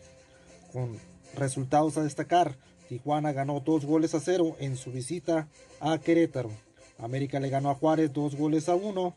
con 0.73 0.97
resultados 1.35 1.97
a 1.97 2.03
destacar. 2.03 2.57
Tijuana 2.89 3.31
ganó 3.31 3.59
dos 3.59 3.85
goles 3.85 4.13
a 4.15 4.19
cero 4.19 4.57
en 4.59 4.75
su 4.75 4.91
visita 4.91 5.47
a 5.79 5.99
Querétaro. 5.99 6.51
América 6.97 7.39
le 7.39 7.49
ganó 7.49 7.69
a 7.69 7.75
Juárez 7.75 8.11
dos 8.11 8.35
goles 8.35 8.67
a 8.67 8.75
uno. 8.75 9.15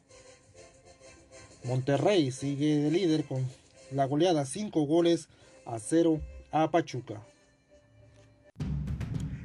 Monterrey 1.64 2.31
sigue 2.31 2.76
de 2.76 2.90
líder 2.90 3.24
con 3.24 3.44
la 3.90 4.05
goleada 4.05 4.44
cinco 4.44 4.83
goles 4.83 5.29
a 5.64 5.79
cero 5.79 6.20
a 6.52 6.70
Pachuca. 6.70 7.22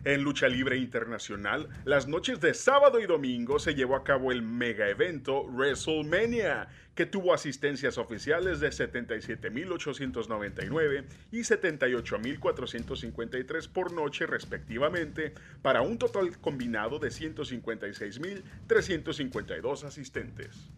En 0.03 0.23
lucha 0.23 0.47
libre 0.47 0.77
internacional, 0.77 1.69
las 1.85 2.07
noches 2.07 2.41
de 2.41 2.55
sábado 2.55 2.99
y 2.99 3.05
domingo 3.05 3.59
se 3.59 3.75
llevó 3.75 3.95
a 3.95 4.03
cabo 4.03 4.31
el 4.31 4.41
mega 4.41 4.89
evento 4.89 5.43
WrestleMania, 5.43 6.69
que 6.95 7.05
tuvo 7.05 7.35
asistencias 7.35 7.99
oficiales 7.99 8.59
de 8.59 8.69
77.899 8.69 11.05
y 11.31 11.41
78.453 11.41 13.69
por 13.69 13.93
noche 13.93 14.25
respectivamente, 14.25 15.35
para 15.61 15.83
un 15.83 15.99
total 15.99 16.35
combinado 16.39 16.97
de 16.97 17.09
156.352 17.09 19.83
asistentes. 19.83 20.71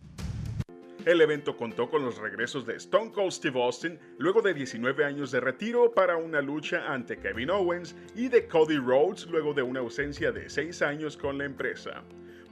El 1.05 1.19
evento 1.19 1.57
contó 1.57 1.89
con 1.89 2.05
los 2.05 2.17
regresos 2.17 2.65
de 2.65 2.77
Stone 2.77 3.11
Cold 3.11 3.33
Steve 3.33 3.61
Austin 3.61 3.99
luego 4.19 4.41
de 4.41 4.53
19 4.53 5.03
años 5.03 5.31
de 5.31 5.41
retiro 5.41 5.93
para 5.93 6.15
una 6.15 6.41
lucha 6.41 6.93
ante 6.93 7.17
Kevin 7.17 7.49
Owens 7.49 7.93
y 8.15 8.29
de 8.29 8.47
Cody 8.47 8.77
Rhodes 8.77 9.27
luego 9.27 9.53
de 9.53 9.63
una 9.63 9.81
ausencia 9.81 10.31
de 10.31 10.49
6 10.49 10.81
años 10.81 11.17
con 11.17 11.37
la 11.37 11.43
empresa. 11.43 12.03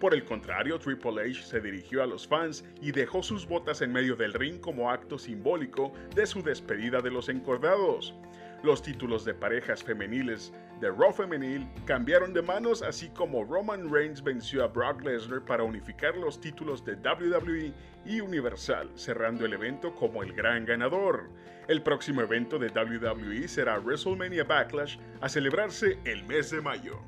Por 0.01 0.13
el 0.13 0.25
contrario, 0.25 0.77
Triple 0.79 1.29
H 1.29 1.43
se 1.43 1.61
dirigió 1.61 2.03
a 2.03 2.07
los 2.07 2.27
fans 2.27 2.65
y 2.81 2.91
dejó 2.91 3.23
sus 3.23 3.47
botas 3.47 3.81
en 3.81 3.93
medio 3.93 4.17
del 4.17 4.33
ring 4.33 4.59
como 4.59 4.91
acto 4.91 5.17
simbólico 5.17 5.93
de 6.13 6.25
su 6.25 6.43
despedida 6.43 6.99
de 6.99 7.11
los 7.11 7.29
encordados. 7.29 8.13
Los 8.63 8.84
títulos 8.84 9.26
de 9.26 9.34
parejas 9.34 9.84
femeniles 9.84 10.54
de 10.80 10.91
Raw 10.91 11.12
Femenil 11.12 11.67
cambiaron 11.86 12.32
de 12.32 12.43
manos, 12.43 12.84
así 12.84 13.10
como 13.10 13.43
Roman 13.43 13.91
Reigns 13.91 14.21
venció 14.21 14.63
a 14.63 14.67
Brock 14.67 15.02
Lesnar 15.02 15.43
para 15.43 15.63
unificar 15.63 16.15
los 16.15 16.39
títulos 16.39 16.86
de 16.86 16.93
WWE 16.93 17.74
y 18.06 18.21
Universal, 18.21 18.91
cerrando 18.93 19.45
el 19.45 19.54
evento 19.54 19.95
como 19.95 20.21
el 20.21 20.34
gran 20.34 20.65
ganador. 20.65 21.32
El 21.67 21.82
próximo 21.82 22.21
evento 22.21 22.60
de 22.60 22.67
WWE 22.67 23.47
será 23.47 23.80
WrestleMania 23.80 24.43
Backlash 24.43 24.97
a 25.21 25.28
celebrarse 25.28 25.97
el 26.06 26.24
mes 26.26 26.52
de 26.52 26.62
mayo. 26.62 27.00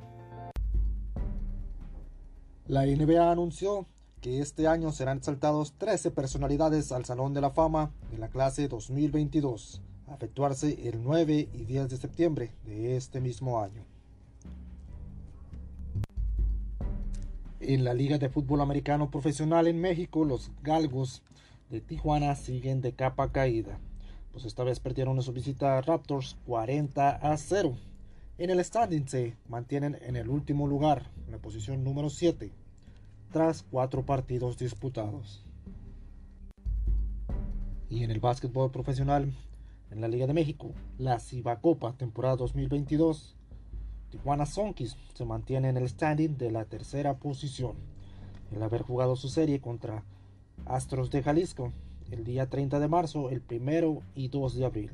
La 2.65 2.83
NBA 2.87 3.31
anunció 3.31 3.85
que 4.21 4.39
este 4.39 4.67
año 4.67 4.91
serán 4.91 5.17
exaltados 5.17 5.77
13 5.77 6.09
personalidades 6.09 6.91
al 6.91 7.05
Salón 7.05 7.35
de 7.35 7.41
la 7.41 7.51
Fama 7.51 7.91
de 8.09 8.17
la 8.17 8.29
clase 8.29 8.67
2022 8.67 9.83
a 10.07 10.15
efectuarse 10.15 10.87
el 10.87 11.03
9 11.03 11.49
y 11.53 11.65
10 11.65 11.89
de 11.89 11.97
septiembre 11.97 12.51
de 12.65 12.95
este 12.97 13.21
mismo 13.21 13.61
año. 13.61 13.83
En 17.59 17.83
la 17.83 17.93
Liga 17.93 18.17
de 18.17 18.29
Fútbol 18.29 18.61
Americano 18.61 19.09
Profesional 19.09 19.67
en 19.67 19.79
México, 19.79 20.25
los 20.25 20.51
Galgos 20.63 21.21
de 21.69 21.79
Tijuana 21.79 22.35
siguen 22.35 22.81
de 22.81 22.93
capa 22.93 23.31
caída, 23.31 23.79
pues 24.33 24.45
esta 24.45 24.63
vez 24.63 24.79
perdieron 24.79 25.21
su 25.21 25.31
visita 25.31 25.77
a 25.77 25.81
Raptors 25.81 26.35
40 26.45 27.09
a 27.09 27.37
0. 27.37 27.77
En 28.37 28.49
el 28.49 28.63
standing 28.65 29.07
se 29.07 29.37
mantienen 29.47 29.97
en 30.01 30.15
el 30.15 30.27
último 30.27 30.67
lugar, 30.67 31.09
en 31.25 31.31
la 31.31 31.37
posición 31.37 31.83
número 31.83 32.09
7, 32.09 32.51
tras 33.31 33.63
cuatro 33.63 34.05
partidos 34.05 34.57
disputados. 34.57 35.45
Y 37.89 38.03
en 38.03 38.11
el 38.11 38.19
básquetbol 38.19 38.71
profesional, 38.71 39.31
en 39.93 40.01
la 40.01 40.07
Liga 40.07 40.27
de 40.27 40.33
México, 40.33 40.71
la 40.97 41.19
Cibacopa 41.19 41.93
temporada 41.93 42.35
2022, 42.35 43.35
Tijuana 44.09 44.45
Sonkis 44.45 44.97
se 45.13 45.25
mantiene 45.25 45.69
en 45.69 45.77
el 45.77 45.87
standing 45.87 46.37
de 46.37 46.51
la 46.51 46.65
tercera 46.65 47.13
posición, 47.19 47.73
el 48.51 48.61
haber 48.63 48.81
jugado 48.81 49.15
su 49.15 49.29
serie 49.29 49.61
contra 49.61 50.03
Astros 50.65 51.11
de 51.11 51.23
Jalisco 51.23 51.71
el 52.11 52.23
día 52.23 52.49
30 52.49 52.79
de 52.79 52.87
marzo, 52.87 53.29
el 53.29 53.41
primero 53.41 54.01
y 54.15 54.27
2 54.27 54.55
de 54.55 54.65
abril. 54.65 54.91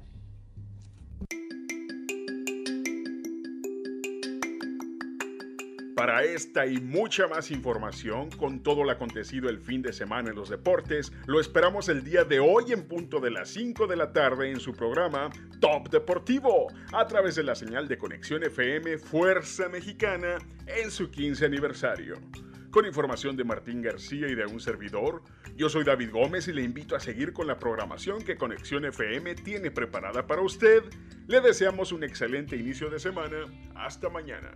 Para 6.00 6.24
esta 6.24 6.66
y 6.66 6.80
mucha 6.80 7.28
más 7.28 7.52
información 7.52 8.30
con 8.30 8.64
todo 8.64 8.86
lo 8.86 8.92
acontecido 8.92 9.50
el 9.50 9.60
fin 9.60 9.82
de 9.82 9.92
semana 9.92 10.30
en 10.30 10.38
los 10.38 10.48
deportes, 10.48 11.12
lo 11.26 11.42
esperamos 11.42 11.90
el 11.90 12.06
día 12.06 12.24
de 12.24 12.40
hoy 12.40 12.72
en 12.72 12.88
punto 12.88 13.20
de 13.20 13.30
las 13.30 13.50
5 13.50 13.86
de 13.86 13.98
la 13.98 14.14
tarde 14.14 14.50
en 14.50 14.62
su 14.62 14.72
programa 14.72 15.30
Top 15.60 15.90
Deportivo, 15.90 16.68
a 16.94 17.06
través 17.06 17.36
de 17.36 17.44
la 17.44 17.54
señal 17.54 17.90
de 17.90 17.98
conexión 17.98 18.42
FM 18.44 18.98
Fuerza 18.98 19.68
Mexicana 19.68 20.38
en 20.68 20.90
su 20.90 21.12
15 21.12 21.46
aniversario. 21.46 22.16
Con 22.72 22.86
información 22.86 23.36
de 23.36 23.44
Martín 23.44 23.82
García 23.82 24.30
y 24.30 24.36
de 24.36 24.46
un 24.46 24.62
servidor, 24.62 25.22
yo 25.58 25.68
soy 25.68 25.84
David 25.84 26.12
Gómez 26.12 26.48
y 26.48 26.54
le 26.54 26.62
invito 26.62 26.96
a 26.96 27.02
seguir 27.02 27.34
con 27.34 27.46
la 27.46 27.60
programación 27.60 28.24
que 28.24 28.38
Conexión 28.38 28.86
FM 28.86 29.36
tiene 29.36 29.70
preparada 29.70 30.26
para 30.26 30.44
usted. 30.44 30.82
Le 31.28 31.42
deseamos 31.42 31.92
un 31.92 32.06
excelente 32.06 32.56
inicio 32.56 32.90
de 32.90 33.00
semana. 33.00 33.48
Hasta 33.76 34.08
mañana. 34.08 34.52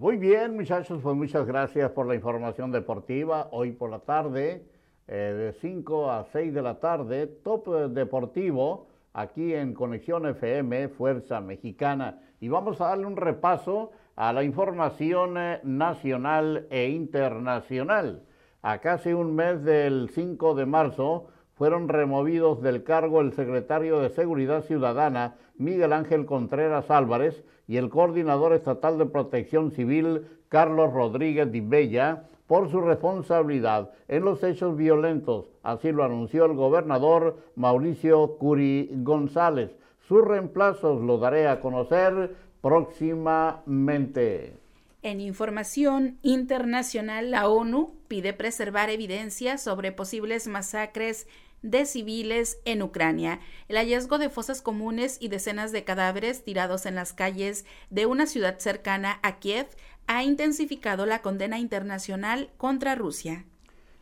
Muy 0.00 0.16
bien, 0.16 0.56
muchachos, 0.56 0.98
pues 1.02 1.14
muchas 1.14 1.46
gracias 1.46 1.90
por 1.90 2.06
la 2.06 2.14
información 2.14 2.72
deportiva. 2.72 3.48
Hoy 3.50 3.72
por 3.72 3.90
la 3.90 3.98
tarde, 3.98 4.64
eh, 5.06 5.12
de 5.14 5.52
5 5.52 6.10
a 6.10 6.24
6 6.24 6.54
de 6.54 6.62
la 6.62 6.80
tarde, 6.80 7.26
Top 7.26 7.68
Deportivo, 7.90 8.86
aquí 9.12 9.52
en 9.52 9.74
Conexión 9.74 10.26
FM, 10.26 10.88
Fuerza 10.88 11.42
Mexicana. 11.42 12.18
Y 12.40 12.48
vamos 12.48 12.80
a 12.80 12.86
darle 12.86 13.04
un 13.04 13.16
repaso 13.18 13.92
a 14.16 14.32
la 14.32 14.42
información 14.42 15.36
eh, 15.36 15.60
nacional 15.64 16.66
e 16.70 16.88
internacional. 16.88 18.22
A 18.62 18.78
casi 18.78 19.12
un 19.12 19.36
mes 19.36 19.62
del 19.62 20.08
5 20.14 20.54
de 20.54 20.64
marzo 20.64 21.26
fueron 21.60 21.88
removidos 21.90 22.62
del 22.62 22.84
cargo 22.84 23.20
el 23.20 23.34
secretario 23.34 24.00
de 24.00 24.08
Seguridad 24.08 24.64
Ciudadana, 24.64 25.36
Miguel 25.58 25.92
Ángel 25.92 26.24
Contreras 26.24 26.90
Álvarez, 26.90 27.44
y 27.68 27.76
el 27.76 27.90
coordinador 27.90 28.54
estatal 28.54 28.96
de 28.96 29.04
Protección 29.04 29.70
Civil, 29.70 30.22
Carlos 30.48 30.90
Rodríguez 30.90 31.52
Di 31.52 31.60
Bella, 31.60 32.30
por 32.46 32.70
su 32.70 32.80
responsabilidad 32.80 33.90
en 34.08 34.24
los 34.24 34.42
hechos 34.42 34.74
violentos. 34.74 35.50
Así 35.62 35.92
lo 35.92 36.02
anunció 36.02 36.46
el 36.46 36.54
gobernador 36.54 37.36
Mauricio 37.56 38.38
Curi 38.38 38.88
González. 39.02 39.70
Sus 40.08 40.24
reemplazos 40.24 41.02
lo 41.02 41.18
daré 41.18 41.46
a 41.46 41.60
conocer 41.60 42.36
próximamente. 42.62 44.54
En 45.02 45.20
información 45.20 46.18
internacional, 46.22 47.30
la 47.30 47.48
ONU 47.48 47.94
pide 48.08 48.34
preservar 48.34 48.90
evidencia 48.90 49.56
sobre 49.56 49.92
posibles 49.92 50.46
masacres 50.46 51.26
de 51.62 51.86
civiles 51.86 52.60
en 52.64 52.82
Ucrania. 52.82 53.40
El 53.68 53.76
hallazgo 53.76 54.18
de 54.18 54.28
fosas 54.28 54.62
comunes 54.62 55.18
y 55.20 55.28
decenas 55.28 55.72
de 55.72 55.84
cadáveres 55.84 56.44
tirados 56.44 56.86
en 56.86 56.94
las 56.94 57.12
calles 57.12 57.64
de 57.90 58.06
una 58.06 58.26
ciudad 58.26 58.58
cercana 58.58 59.18
a 59.22 59.38
Kiev 59.38 59.66
ha 60.06 60.24
intensificado 60.24 61.06
la 61.06 61.22
condena 61.22 61.58
internacional 61.58 62.50
contra 62.56 62.94
Rusia. 62.94 63.44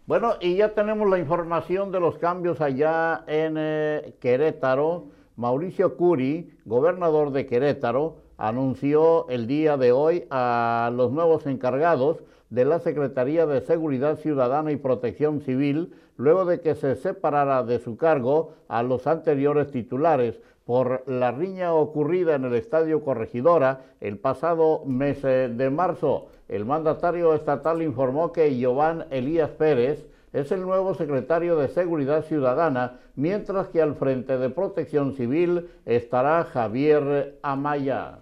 Bueno, 0.07 0.37
y 0.41 0.57
ya 0.57 0.75
tenemos 0.75 1.09
la 1.11 1.19
información 1.19 1.93
de 1.93 2.01
los 2.01 2.17
cambios 2.17 2.61
allá 2.63 3.25
en 3.27 3.57
eh, 3.59 4.15
Querétaro. 4.21 5.09
Mauricio 5.37 5.97
Curi, 5.97 6.51
gobernador 6.65 7.31
de 7.31 7.47
Querétaro, 7.47 8.17
anunció 8.39 9.29
el 9.29 9.47
día 9.47 9.77
de 9.77 9.93
hoy 9.93 10.25
a 10.31 10.91
los 10.95 11.13
nuevos 11.13 11.47
encargados 11.47 12.25
de 12.51 12.65
la 12.65 12.81
Secretaría 12.81 13.47
de 13.47 13.61
Seguridad 13.61 14.17
Ciudadana 14.19 14.73
y 14.73 14.77
Protección 14.77 15.41
Civil, 15.43 15.93
luego 16.19 16.45
de 16.45 16.61
que 16.61 16.75
se 16.75 16.97
separara 16.97 17.63
de 17.63 17.79
su 17.79 17.97
cargo 17.97 18.53
a 18.69 18.83
los 18.83 19.07
anteriores 19.07 19.71
titulares 19.71 20.39
por 20.67 21.03
la 21.07 21.31
riña 21.31 21.73
ocurrida 21.73 22.35
en 22.35 22.45
el 22.45 22.55
Estadio 22.55 23.03
Corregidora 23.03 23.87
el 24.01 24.19
pasado 24.19 24.83
mes 24.85 25.23
de 25.23 25.71
marzo. 25.71 26.27
El 26.49 26.67
mandatario 26.67 27.33
estatal 27.35 27.81
informó 27.81 28.33
que 28.33 28.55
Giovanni 28.55 29.05
Elías 29.11 29.51
Pérez 29.51 30.07
es 30.33 30.53
el 30.53 30.61
nuevo 30.61 30.95
secretario 30.95 31.57
de 31.57 31.69
Seguridad 31.69 32.23
Ciudadana, 32.25 32.99
mientras 33.17 33.69
que 33.69 33.81
al 33.81 33.95
frente 33.95 34.37
de 34.37 34.51
Protección 34.51 35.15
Civil 35.15 35.71
estará 35.87 36.45
Javier 36.45 37.39
Amaya. 37.43 38.19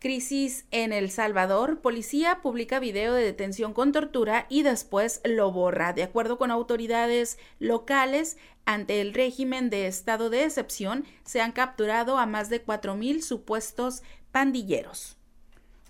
Crisis 0.00 0.66
en 0.70 0.92
El 0.92 1.10
Salvador. 1.10 1.80
Policía 1.80 2.38
publica 2.40 2.78
video 2.78 3.14
de 3.14 3.24
detención 3.24 3.72
con 3.72 3.90
tortura 3.90 4.46
y 4.48 4.62
después 4.62 5.20
lo 5.24 5.50
borra. 5.50 5.92
De 5.92 6.04
acuerdo 6.04 6.38
con 6.38 6.52
autoridades 6.52 7.38
locales, 7.58 8.38
ante 8.64 9.00
el 9.00 9.12
régimen 9.12 9.70
de 9.70 9.88
estado 9.88 10.30
de 10.30 10.44
excepción, 10.44 11.04
se 11.24 11.40
han 11.40 11.50
capturado 11.50 12.16
a 12.18 12.26
más 12.26 12.48
de 12.48 12.64
4.000 12.64 13.22
supuestos 13.22 14.02
pandilleros. 14.30 15.16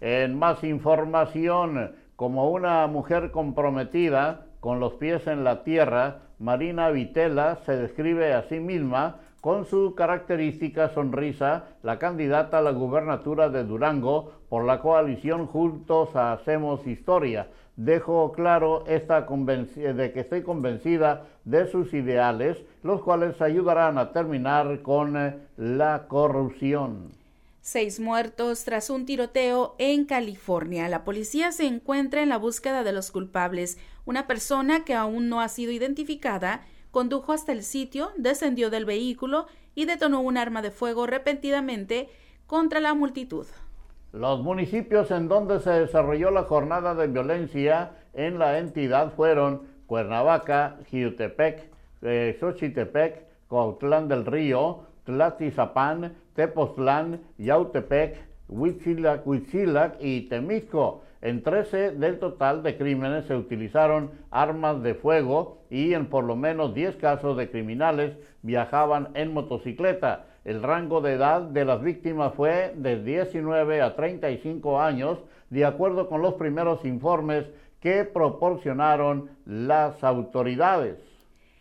En 0.00 0.38
más 0.38 0.64
información, 0.64 1.94
como 2.16 2.50
una 2.50 2.86
mujer 2.86 3.30
comprometida 3.30 4.46
con 4.60 4.80
los 4.80 4.94
pies 4.94 5.26
en 5.26 5.44
la 5.44 5.64
tierra, 5.64 6.22
Marina 6.38 6.88
Vitela 6.90 7.58
se 7.66 7.76
describe 7.76 8.32
a 8.32 8.48
sí 8.48 8.58
misma 8.58 9.20
con 9.40 9.66
su 9.66 9.94
característica 9.94 10.92
sonrisa, 10.94 11.66
la 11.82 11.98
candidata 11.98 12.58
a 12.58 12.62
la 12.62 12.72
gubernatura 12.72 13.48
de 13.48 13.64
Durango 13.64 14.32
por 14.48 14.64
la 14.64 14.80
coalición 14.80 15.46
Juntos 15.46 16.10
Hacemos 16.14 16.86
Historia. 16.86 17.48
Dejo 17.76 18.32
claro 18.32 18.84
esta 18.88 19.20
de 19.24 20.12
que 20.12 20.20
estoy 20.20 20.42
convencida 20.42 21.26
de 21.44 21.70
sus 21.70 21.94
ideales, 21.94 22.58
los 22.82 23.02
cuales 23.02 23.40
ayudarán 23.40 23.98
a 23.98 24.12
terminar 24.12 24.82
con 24.82 25.16
eh, 25.16 25.36
la 25.56 26.08
corrupción. 26.08 27.12
Seis 27.60 28.00
muertos 28.00 28.64
tras 28.64 28.90
un 28.90 29.06
tiroteo 29.06 29.76
en 29.78 30.06
California. 30.06 30.88
La 30.88 31.04
policía 31.04 31.52
se 31.52 31.66
encuentra 31.66 32.22
en 32.22 32.30
la 32.30 32.38
búsqueda 32.38 32.82
de 32.82 32.92
los 32.92 33.12
culpables. 33.12 33.78
Una 34.06 34.26
persona 34.26 34.84
que 34.84 34.94
aún 34.94 35.28
no 35.28 35.40
ha 35.40 35.48
sido 35.48 35.70
identificada 35.70 36.62
condujo 36.90 37.32
hasta 37.32 37.52
el 37.52 37.62
sitio, 37.62 38.10
descendió 38.16 38.70
del 38.70 38.84
vehículo 38.84 39.46
y 39.74 39.84
detonó 39.84 40.20
un 40.20 40.36
arma 40.36 40.62
de 40.62 40.70
fuego 40.70 41.06
repentinamente 41.06 42.08
contra 42.46 42.80
la 42.80 42.94
multitud. 42.94 43.46
Los 44.12 44.42
municipios 44.42 45.10
en 45.10 45.28
donde 45.28 45.60
se 45.60 45.70
desarrolló 45.70 46.30
la 46.30 46.44
jornada 46.44 46.94
de 46.94 47.08
violencia 47.08 47.92
en 48.14 48.38
la 48.38 48.58
entidad 48.58 49.12
fueron 49.12 49.62
Cuernavaca, 49.86 50.78
Jiutepec, 50.86 51.70
eh, 52.02 52.36
Xochitepec, 52.40 53.26
Coautlán 53.48 54.08
del 54.08 54.24
Río, 54.24 54.84
Tlatizapán, 55.04 56.14
Tepoztlán, 56.34 57.20
Yautepec, 57.38 58.16
Huitzilac, 58.48 59.26
Huitzilac 59.26 59.96
y 60.00 60.22
Temisco. 60.22 61.02
En 61.20 61.42
13 61.42 61.92
del 61.92 62.20
total 62.20 62.62
de 62.62 62.76
crímenes 62.76 63.24
se 63.24 63.34
utilizaron 63.34 64.12
armas 64.30 64.82
de 64.82 64.94
fuego 64.94 65.58
y 65.68 65.94
en 65.94 66.06
por 66.06 66.22
lo 66.22 66.36
menos 66.36 66.74
10 66.74 66.96
casos 66.96 67.36
de 67.36 67.50
criminales 67.50 68.16
viajaban 68.42 69.08
en 69.14 69.34
motocicleta. 69.34 70.26
El 70.44 70.62
rango 70.62 71.00
de 71.00 71.14
edad 71.14 71.42
de 71.42 71.64
las 71.64 71.82
víctimas 71.82 72.34
fue 72.34 72.72
de 72.76 73.02
19 73.02 73.82
a 73.82 73.96
35 73.96 74.80
años, 74.80 75.18
de 75.50 75.64
acuerdo 75.64 76.08
con 76.08 76.22
los 76.22 76.34
primeros 76.34 76.84
informes 76.84 77.46
que 77.80 78.04
proporcionaron 78.04 79.30
las 79.44 80.04
autoridades. 80.04 81.07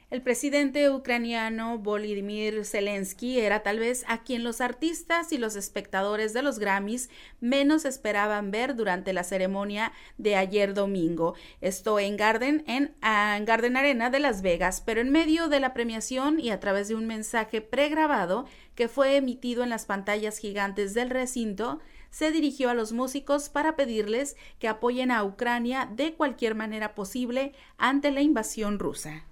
El 0.10 0.22
presidente 0.22 0.90
ucraniano 0.90 1.80
Volodymyr 1.80 2.64
Zelensky 2.64 3.42
era 3.42 3.62
tal 3.62 3.80
vez 3.80 4.06
a 4.08 4.24
quien 4.24 4.42
los 4.42 4.62
artistas 4.62 5.34
y 5.34 5.38
los 5.38 5.58
espectadores 5.58 6.32
de 6.32 6.42
los 6.42 6.60
Grammys 6.60 7.10
menos 7.42 7.84
esperaban 7.84 8.50
ver 8.50 8.78
durante 8.78 9.12
la 9.12 9.26
ceremonia 9.26 9.92
de 10.18 10.38
ayer 10.38 10.74
domingo. 10.74 11.36
Esto 11.60 12.00
en 12.00 12.16
Garden, 12.16 12.64
en, 12.68 12.96
en 13.04 13.44
Garden 13.44 13.76
Arena 13.76 14.10
de 14.10 14.22
Las 14.22 14.42
Vegas, 14.42 14.80
pero 14.80 15.02
en 15.02 15.12
medio 15.12 15.50
de 15.50 15.60
la 15.60 15.74
premiación 15.74 16.40
y 16.40 16.52
a 16.52 16.62
través 16.62 16.88
de 16.88 16.96
un 16.96 17.06
mensaje 17.06 17.60
pregrabado 17.60 18.46
que 18.76 18.88
fue 18.88 19.18
emitido 19.18 19.62
en 19.62 19.70
las 19.70 19.86
pantallas 19.86 20.38
gigantes 20.38 20.94
del 20.94 21.10
recinto, 21.10 21.82
se 22.12 22.32
dirigió 22.32 22.70
a 22.70 22.74
los 22.74 22.94
músicos 22.94 23.50
para 23.50 23.76
pedirles 23.76 24.38
que 24.58 24.70
apoyen 24.70 25.12
a 25.12 25.26
Ucrania 25.26 25.92
de 25.94 26.14
cualquier 26.14 26.56
manera 26.56 26.96
posible 26.96 27.52
ante 27.78 28.10
la 28.12 28.22
invasión 28.22 28.80
rusa. 28.80 29.27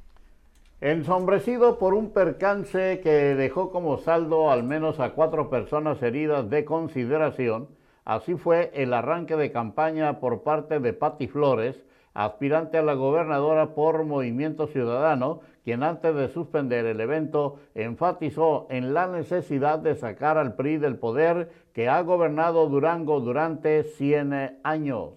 Ensombrecido 0.81 1.79
por 1.79 1.93
un 1.93 2.11
percance 2.11 2.99
que 3.01 3.33
dejó 3.35 3.71
como 3.71 3.97
saldo 3.97 4.51
al 4.51 4.63
menos 4.63 4.99
a 4.99 5.11
cuatro 5.11 5.49
personas 5.49 6.03
heridas 6.03 6.49
de 6.49 6.65
consideración, 6.65 7.69
así 8.03 8.35
fue 8.35 8.71
el 8.73 8.93
arranque 8.93 9.37
de 9.37 9.53
campaña 9.53 10.19
por 10.19 10.43
parte 10.43 10.81
de 10.81 10.91
Patti 10.91 11.27
Flores, 11.27 11.81
aspirante 12.13 12.77
a 12.77 12.83
la 12.83 12.93
gobernadora 12.93 13.73
por 13.73 14.03
Movimiento 14.03 14.67
Ciudadano, 14.67 15.39
quien 15.63 15.81
antes 15.81 16.13
de 16.13 16.27
suspender 16.27 16.85
el 16.85 16.99
evento 16.99 17.57
enfatizó 17.73 18.67
en 18.69 18.93
la 18.93 19.07
necesidad 19.07 19.79
de 19.79 19.95
sacar 19.95 20.37
al 20.37 20.55
PRI 20.55 20.77
del 20.77 20.97
poder 20.97 21.51
que 21.73 21.87
ha 21.87 22.01
gobernado 22.01 22.67
Durango 22.67 23.21
durante 23.21 23.83
100 23.83 24.59
años. 24.63 25.11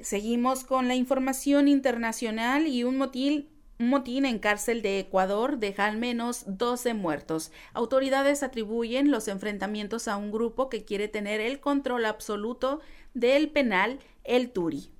Seguimos 0.00 0.64
con 0.64 0.88
la 0.88 0.94
información 0.94 1.68
internacional 1.68 2.66
y 2.66 2.84
un 2.84 2.96
motil 2.96 3.50
un 3.80 3.90
motín 3.90 4.24
en 4.24 4.38
cárcel 4.38 4.82
de 4.82 4.98
Ecuador 4.98 5.58
deja 5.58 5.86
al 5.86 5.98
menos 5.98 6.44
12 6.46 6.94
muertos. 6.94 7.52
Autoridades 7.74 8.42
atribuyen 8.42 9.10
los 9.10 9.28
enfrentamientos 9.28 10.08
a 10.08 10.16
un 10.16 10.32
grupo 10.32 10.68
que 10.68 10.84
quiere 10.84 11.06
tener 11.06 11.40
el 11.40 11.60
control 11.60 12.04
absoluto 12.04 12.80
del 13.14 13.50
penal 13.50 14.00
El 14.24 14.50
Turi. 14.50 14.90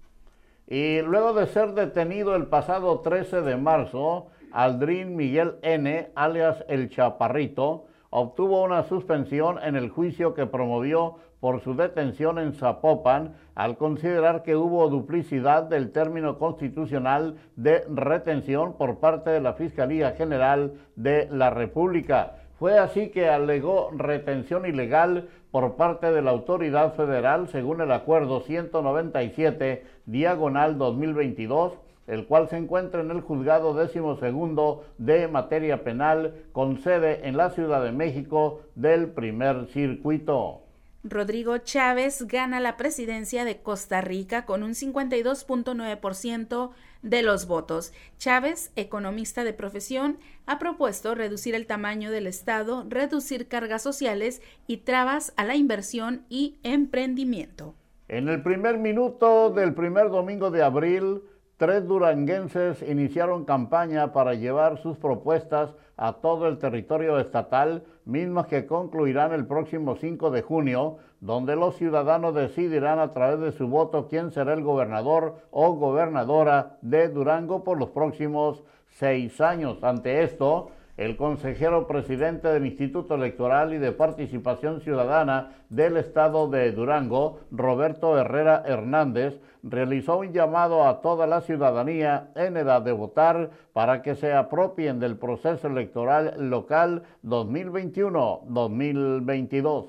Y 0.68 1.00
luego 1.00 1.32
de 1.32 1.46
ser 1.46 1.72
detenido 1.72 2.36
el 2.36 2.46
pasado 2.46 3.00
13 3.00 3.42
de 3.42 3.56
marzo, 3.56 4.28
Aldrin 4.52 5.16
Miguel 5.16 5.56
N., 5.62 6.10
alias 6.14 6.64
El 6.68 6.90
Chaparrito, 6.90 7.86
obtuvo 8.10 8.62
una 8.62 8.84
suspensión 8.84 9.58
en 9.62 9.76
el 9.76 9.88
juicio 9.88 10.34
que 10.34 10.46
promovió 10.46 11.16
por 11.40 11.60
su 11.62 11.74
detención 11.74 12.38
en 12.38 12.52
Zapopan 12.52 13.34
al 13.54 13.76
considerar 13.76 14.42
que 14.42 14.56
hubo 14.56 14.88
duplicidad 14.88 15.64
del 15.64 15.92
término 15.92 16.38
constitucional 16.38 17.36
de 17.56 17.84
retención 17.88 18.74
por 18.74 18.98
parte 18.98 19.30
de 19.30 19.40
la 19.40 19.54
Fiscalía 19.54 20.12
General 20.12 20.72
de 20.96 21.28
la 21.30 21.50
República. 21.50 22.36
Fue 22.58 22.78
así 22.78 23.10
que 23.10 23.28
alegó 23.28 23.90
retención 23.96 24.66
ilegal 24.66 25.28
por 25.50 25.76
parte 25.76 26.10
de 26.10 26.22
la 26.22 26.32
autoridad 26.32 26.94
federal 26.94 27.48
según 27.48 27.80
el 27.80 27.92
acuerdo 27.92 28.40
197 28.40 29.84
diagonal 30.06 30.76
2022 30.76 31.78
el 32.08 32.26
cual 32.26 32.48
se 32.48 32.56
encuentra 32.56 33.02
en 33.02 33.10
el 33.10 33.20
juzgado 33.20 33.74
décimo 33.74 34.16
segundo 34.16 34.84
de 34.96 35.28
materia 35.28 35.84
penal 35.84 36.34
con 36.52 36.78
sede 36.78 37.28
en 37.28 37.36
la 37.36 37.50
Ciudad 37.50 37.84
de 37.84 37.92
México 37.92 38.62
del 38.74 39.10
primer 39.10 39.66
circuito. 39.66 40.67
Rodrigo 41.04 41.58
Chávez 41.58 42.26
gana 42.26 42.58
la 42.58 42.76
presidencia 42.76 43.44
de 43.44 43.58
Costa 43.58 44.00
Rica 44.00 44.44
con 44.44 44.64
un 44.64 44.72
52.9% 44.72 46.70
de 47.02 47.22
los 47.22 47.46
votos. 47.46 47.92
Chávez, 48.18 48.72
economista 48.74 49.44
de 49.44 49.52
profesión, 49.52 50.18
ha 50.46 50.58
propuesto 50.58 51.14
reducir 51.14 51.54
el 51.54 51.66
tamaño 51.66 52.10
del 52.10 52.26
Estado, 52.26 52.84
reducir 52.88 53.46
cargas 53.46 53.82
sociales 53.82 54.42
y 54.66 54.78
trabas 54.78 55.32
a 55.36 55.44
la 55.44 55.54
inversión 55.54 56.24
y 56.28 56.58
emprendimiento. 56.64 57.76
En 58.08 58.28
el 58.28 58.42
primer 58.42 58.78
minuto 58.78 59.50
del 59.50 59.74
primer 59.74 60.10
domingo 60.10 60.50
de 60.50 60.64
abril, 60.64 61.22
tres 61.58 61.86
duranguenses 61.86 62.82
iniciaron 62.82 63.44
campaña 63.44 64.12
para 64.12 64.34
llevar 64.34 64.82
sus 64.82 64.96
propuestas 64.96 65.74
a 65.96 66.14
todo 66.14 66.48
el 66.48 66.58
territorio 66.58 67.18
estatal, 67.18 67.84
mismas 68.08 68.46
que 68.46 68.66
concluirán 68.66 69.32
el 69.32 69.46
próximo 69.46 69.94
5 69.94 70.30
de 70.30 70.42
junio, 70.42 70.96
donde 71.20 71.54
los 71.56 71.76
ciudadanos 71.76 72.34
decidirán 72.34 72.98
a 72.98 73.12
través 73.12 73.38
de 73.40 73.52
su 73.52 73.68
voto 73.68 74.08
quién 74.08 74.30
será 74.30 74.54
el 74.54 74.62
gobernador 74.62 75.36
o 75.50 75.74
gobernadora 75.74 76.78
de 76.80 77.08
Durango 77.08 77.62
por 77.64 77.78
los 77.78 77.90
próximos 77.90 78.64
seis 78.88 79.40
años. 79.40 79.84
Ante 79.84 80.22
esto, 80.22 80.70
el 80.98 81.16
consejero 81.16 81.86
presidente 81.86 82.48
del 82.48 82.66
Instituto 82.66 83.14
Electoral 83.14 83.72
y 83.72 83.78
de 83.78 83.92
Participación 83.92 84.80
Ciudadana 84.80 85.52
del 85.68 85.96
Estado 85.96 86.48
de 86.48 86.72
Durango, 86.72 87.38
Roberto 87.52 88.18
Herrera 88.18 88.64
Hernández, 88.66 89.40
realizó 89.62 90.18
un 90.18 90.32
llamado 90.32 90.88
a 90.88 91.00
toda 91.00 91.28
la 91.28 91.40
ciudadanía 91.40 92.32
en 92.34 92.56
edad 92.56 92.82
de 92.82 92.90
votar 92.90 93.50
para 93.72 94.02
que 94.02 94.16
se 94.16 94.32
apropien 94.32 94.98
del 94.98 95.16
proceso 95.16 95.68
electoral 95.68 96.34
local 96.50 97.04
2021-2022. 97.24 99.86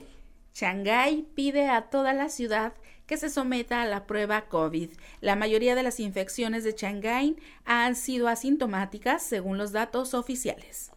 Shanghái 0.53 1.25
pide 1.33 1.69
a 1.69 1.89
toda 1.89 2.13
la 2.13 2.29
ciudad 2.29 2.73
que 3.07 3.17
se 3.17 3.29
someta 3.29 3.81
a 3.81 3.87
la 3.87 4.05
prueba 4.05 4.41
COVID. 4.41 4.91
La 5.21 5.35
mayoría 5.35 5.73
de 5.73 5.81
las 5.81 5.99
infecciones 5.99 6.63
de 6.63 6.73
Shanghái 6.73 7.35
han 7.65 7.95
sido 7.95 8.27
asintomáticas 8.27 9.23
según 9.23 9.57
los 9.57 9.71
datos 9.71 10.13
oficiales. 10.13 10.91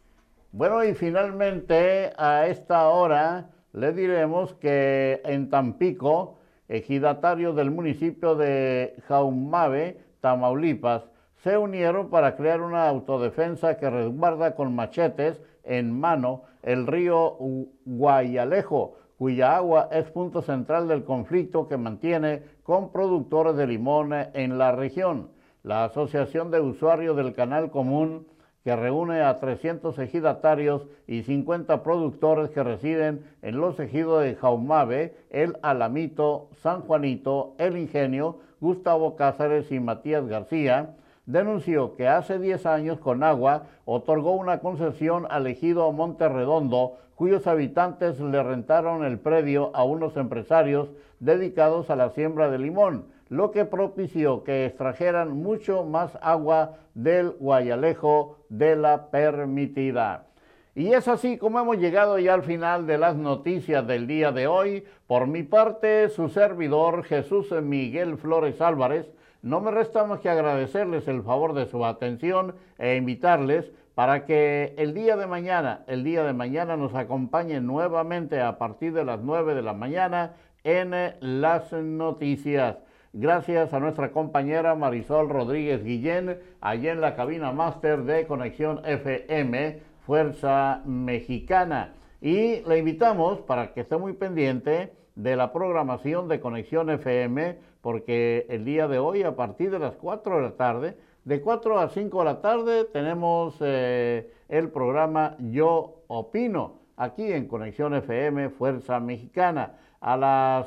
Bueno, 0.54 0.84
y 0.84 0.92
finalmente 0.92 2.12
a 2.18 2.46
esta 2.46 2.86
hora 2.90 3.48
le 3.72 3.94
diremos 3.94 4.52
que 4.52 5.22
en 5.24 5.48
Tampico, 5.48 6.40
ejidatarios 6.68 7.56
del 7.56 7.70
municipio 7.70 8.34
de 8.34 8.94
Jaumave, 9.08 9.98
Tamaulipas, 10.20 11.04
se 11.36 11.56
unieron 11.56 12.10
para 12.10 12.36
crear 12.36 12.60
una 12.60 12.86
autodefensa 12.86 13.78
que 13.78 13.88
resguarda 13.88 14.54
con 14.54 14.74
machetes 14.74 15.40
en 15.64 15.98
mano 15.98 16.42
el 16.62 16.86
río 16.86 17.38
Guayalejo, 17.86 18.96
cuya 19.16 19.56
agua 19.56 19.88
es 19.90 20.10
punto 20.10 20.42
central 20.42 20.86
del 20.86 21.04
conflicto 21.04 21.66
que 21.66 21.78
mantiene 21.78 22.42
con 22.62 22.92
productores 22.92 23.56
de 23.56 23.66
limón 23.66 24.12
en 24.12 24.58
la 24.58 24.72
región. 24.72 25.30
La 25.62 25.84
Asociación 25.84 26.50
de 26.50 26.60
Usuarios 26.60 27.16
del 27.16 27.32
Canal 27.32 27.70
Común 27.70 28.26
que 28.64 28.76
reúne 28.76 29.22
a 29.22 29.40
300 29.40 29.98
ejidatarios 29.98 30.86
y 31.06 31.22
50 31.22 31.82
productores 31.82 32.50
que 32.50 32.62
residen 32.62 33.24
en 33.42 33.58
los 33.58 33.78
ejidos 33.80 34.22
de 34.22 34.36
Jaumave, 34.36 35.16
El 35.30 35.56
Alamito, 35.62 36.48
San 36.62 36.82
Juanito, 36.82 37.54
El 37.58 37.76
Ingenio, 37.76 38.38
Gustavo 38.60 39.16
Cáceres 39.16 39.72
y 39.72 39.80
Matías 39.80 40.26
García, 40.28 40.94
denunció 41.26 41.96
que 41.96 42.08
hace 42.08 42.38
10 42.38 42.66
años 42.66 42.98
Conagua 42.98 43.64
otorgó 43.84 44.32
una 44.32 44.60
concesión 44.60 45.26
al 45.30 45.46
ejido 45.48 45.90
Monte 45.92 46.28
Redondo, 46.28 46.98
cuyos 47.16 47.46
habitantes 47.46 48.20
le 48.20 48.42
rentaron 48.42 49.04
el 49.04 49.18
predio 49.18 49.70
a 49.74 49.82
unos 49.84 50.16
empresarios 50.16 50.88
dedicados 51.18 51.90
a 51.90 51.96
la 51.96 52.10
siembra 52.10 52.50
de 52.50 52.58
limón 52.58 53.11
lo 53.32 53.50
que 53.50 53.64
propició 53.64 54.44
que 54.44 54.66
extrajeran 54.66 55.32
mucho 55.32 55.84
más 55.84 56.18
agua 56.20 56.76
del 56.92 57.30
Guayalejo 57.30 58.36
de 58.50 58.76
la 58.76 59.10
permitida. 59.10 60.26
Y 60.74 60.92
es 60.92 61.08
así 61.08 61.38
como 61.38 61.58
hemos 61.58 61.78
llegado 61.78 62.18
ya 62.18 62.34
al 62.34 62.42
final 62.42 62.86
de 62.86 62.98
las 62.98 63.16
noticias 63.16 63.86
del 63.86 64.06
día 64.06 64.32
de 64.32 64.48
hoy. 64.48 64.84
Por 65.06 65.28
mi 65.28 65.44
parte, 65.44 66.10
su 66.10 66.28
servidor 66.28 67.04
Jesús 67.04 67.50
Miguel 67.52 68.18
Flores 68.18 68.60
Álvarez, 68.60 69.10
no 69.40 69.62
me 69.62 69.70
resta 69.70 70.04
más 70.04 70.20
que 70.20 70.28
agradecerles 70.28 71.08
el 71.08 71.22
favor 71.22 71.54
de 71.54 71.64
su 71.64 71.86
atención 71.86 72.54
e 72.78 72.96
invitarles 72.96 73.72
para 73.94 74.26
que 74.26 74.74
el 74.76 74.92
día 74.92 75.16
de 75.16 75.26
mañana, 75.26 75.84
el 75.86 76.04
día 76.04 76.22
de 76.22 76.34
mañana 76.34 76.76
nos 76.76 76.94
acompañen 76.94 77.66
nuevamente 77.66 78.42
a 78.42 78.58
partir 78.58 78.92
de 78.92 79.06
las 79.06 79.20
9 79.20 79.54
de 79.54 79.62
la 79.62 79.72
mañana 79.72 80.34
en 80.64 80.92
las 81.20 81.72
noticias. 81.72 82.76
Gracias 83.14 83.74
a 83.74 83.78
nuestra 83.78 84.10
compañera 84.10 84.74
Marisol 84.74 85.28
Rodríguez 85.28 85.84
Guillén, 85.84 86.38
allí 86.62 86.88
en 86.88 87.02
la 87.02 87.14
cabina 87.14 87.52
máster 87.52 88.04
de 88.04 88.26
Conexión 88.26 88.80
FM, 88.86 89.80
Fuerza 90.06 90.80
Mexicana. 90.86 91.92
Y 92.22 92.62
le 92.62 92.78
invitamos 92.78 93.40
para 93.40 93.74
que 93.74 93.82
esté 93.82 93.98
muy 93.98 94.14
pendiente 94.14 94.94
de 95.14 95.36
la 95.36 95.52
programación 95.52 96.26
de 96.26 96.40
Conexión 96.40 96.88
FM, 96.88 97.58
porque 97.82 98.46
el 98.48 98.64
día 98.64 98.88
de 98.88 98.98
hoy, 98.98 99.24
a 99.24 99.36
partir 99.36 99.70
de 99.70 99.78
las 99.78 99.94
4 99.96 100.36
de 100.36 100.42
la 100.42 100.52
tarde, 100.52 100.96
de 101.26 101.42
4 101.42 101.80
a 101.80 101.90
5 101.90 102.18
de 102.18 102.24
la 102.24 102.40
tarde, 102.40 102.84
tenemos 102.86 103.56
eh, 103.60 104.32
el 104.48 104.70
programa 104.70 105.36
Yo 105.38 106.02
Opino, 106.06 106.78
aquí 106.96 107.30
en 107.30 107.46
Conexión 107.46 107.94
FM, 107.94 108.48
Fuerza 108.48 109.00
Mexicana. 109.00 109.74
A 110.02 110.16
las 110.16 110.66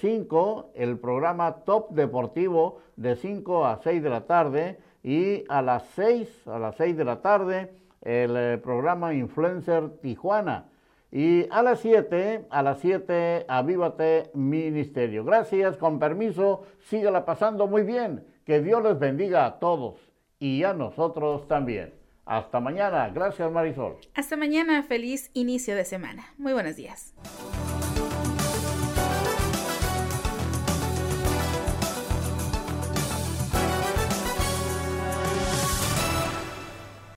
5 0.00 0.72
eh, 0.74 0.82
el 0.82 0.98
programa 0.98 1.64
Top 1.64 1.90
Deportivo 1.90 2.80
de 2.96 3.14
5 3.14 3.66
a 3.66 3.76
6 3.76 4.02
de 4.02 4.10
la 4.10 4.26
tarde 4.26 4.80
y 5.04 5.44
a 5.48 5.62
las 5.62 5.84
6, 5.94 6.48
a 6.48 6.58
las 6.58 6.74
6 6.76 6.96
de 6.96 7.04
la 7.04 7.22
tarde 7.22 7.70
el 8.02 8.36
eh, 8.36 8.58
programa 8.58 9.14
Influencer 9.14 9.90
Tijuana. 10.02 10.70
Y 11.12 11.46
a 11.50 11.62
las 11.62 11.78
7, 11.78 12.46
a 12.50 12.62
las 12.64 12.80
7, 12.80 13.46
avívate 13.46 14.32
ministerio. 14.34 15.24
Gracias, 15.24 15.76
con 15.76 16.00
permiso, 16.00 16.64
sígala 16.80 17.24
pasando 17.24 17.68
muy 17.68 17.84
bien. 17.84 18.26
Que 18.44 18.60
Dios 18.60 18.82
les 18.82 18.98
bendiga 18.98 19.46
a 19.46 19.60
todos 19.60 20.00
y 20.40 20.64
a 20.64 20.72
nosotros 20.72 21.46
también. 21.46 21.94
Hasta 22.26 22.58
mañana. 22.58 23.08
Gracias, 23.10 23.52
Marisol. 23.52 23.98
Hasta 24.14 24.36
mañana. 24.36 24.82
Feliz 24.82 25.30
inicio 25.32 25.76
de 25.76 25.84
semana. 25.84 26.34
Muy 26.38 26.52
buenos 26.52 26.74
días. 26.74 27.14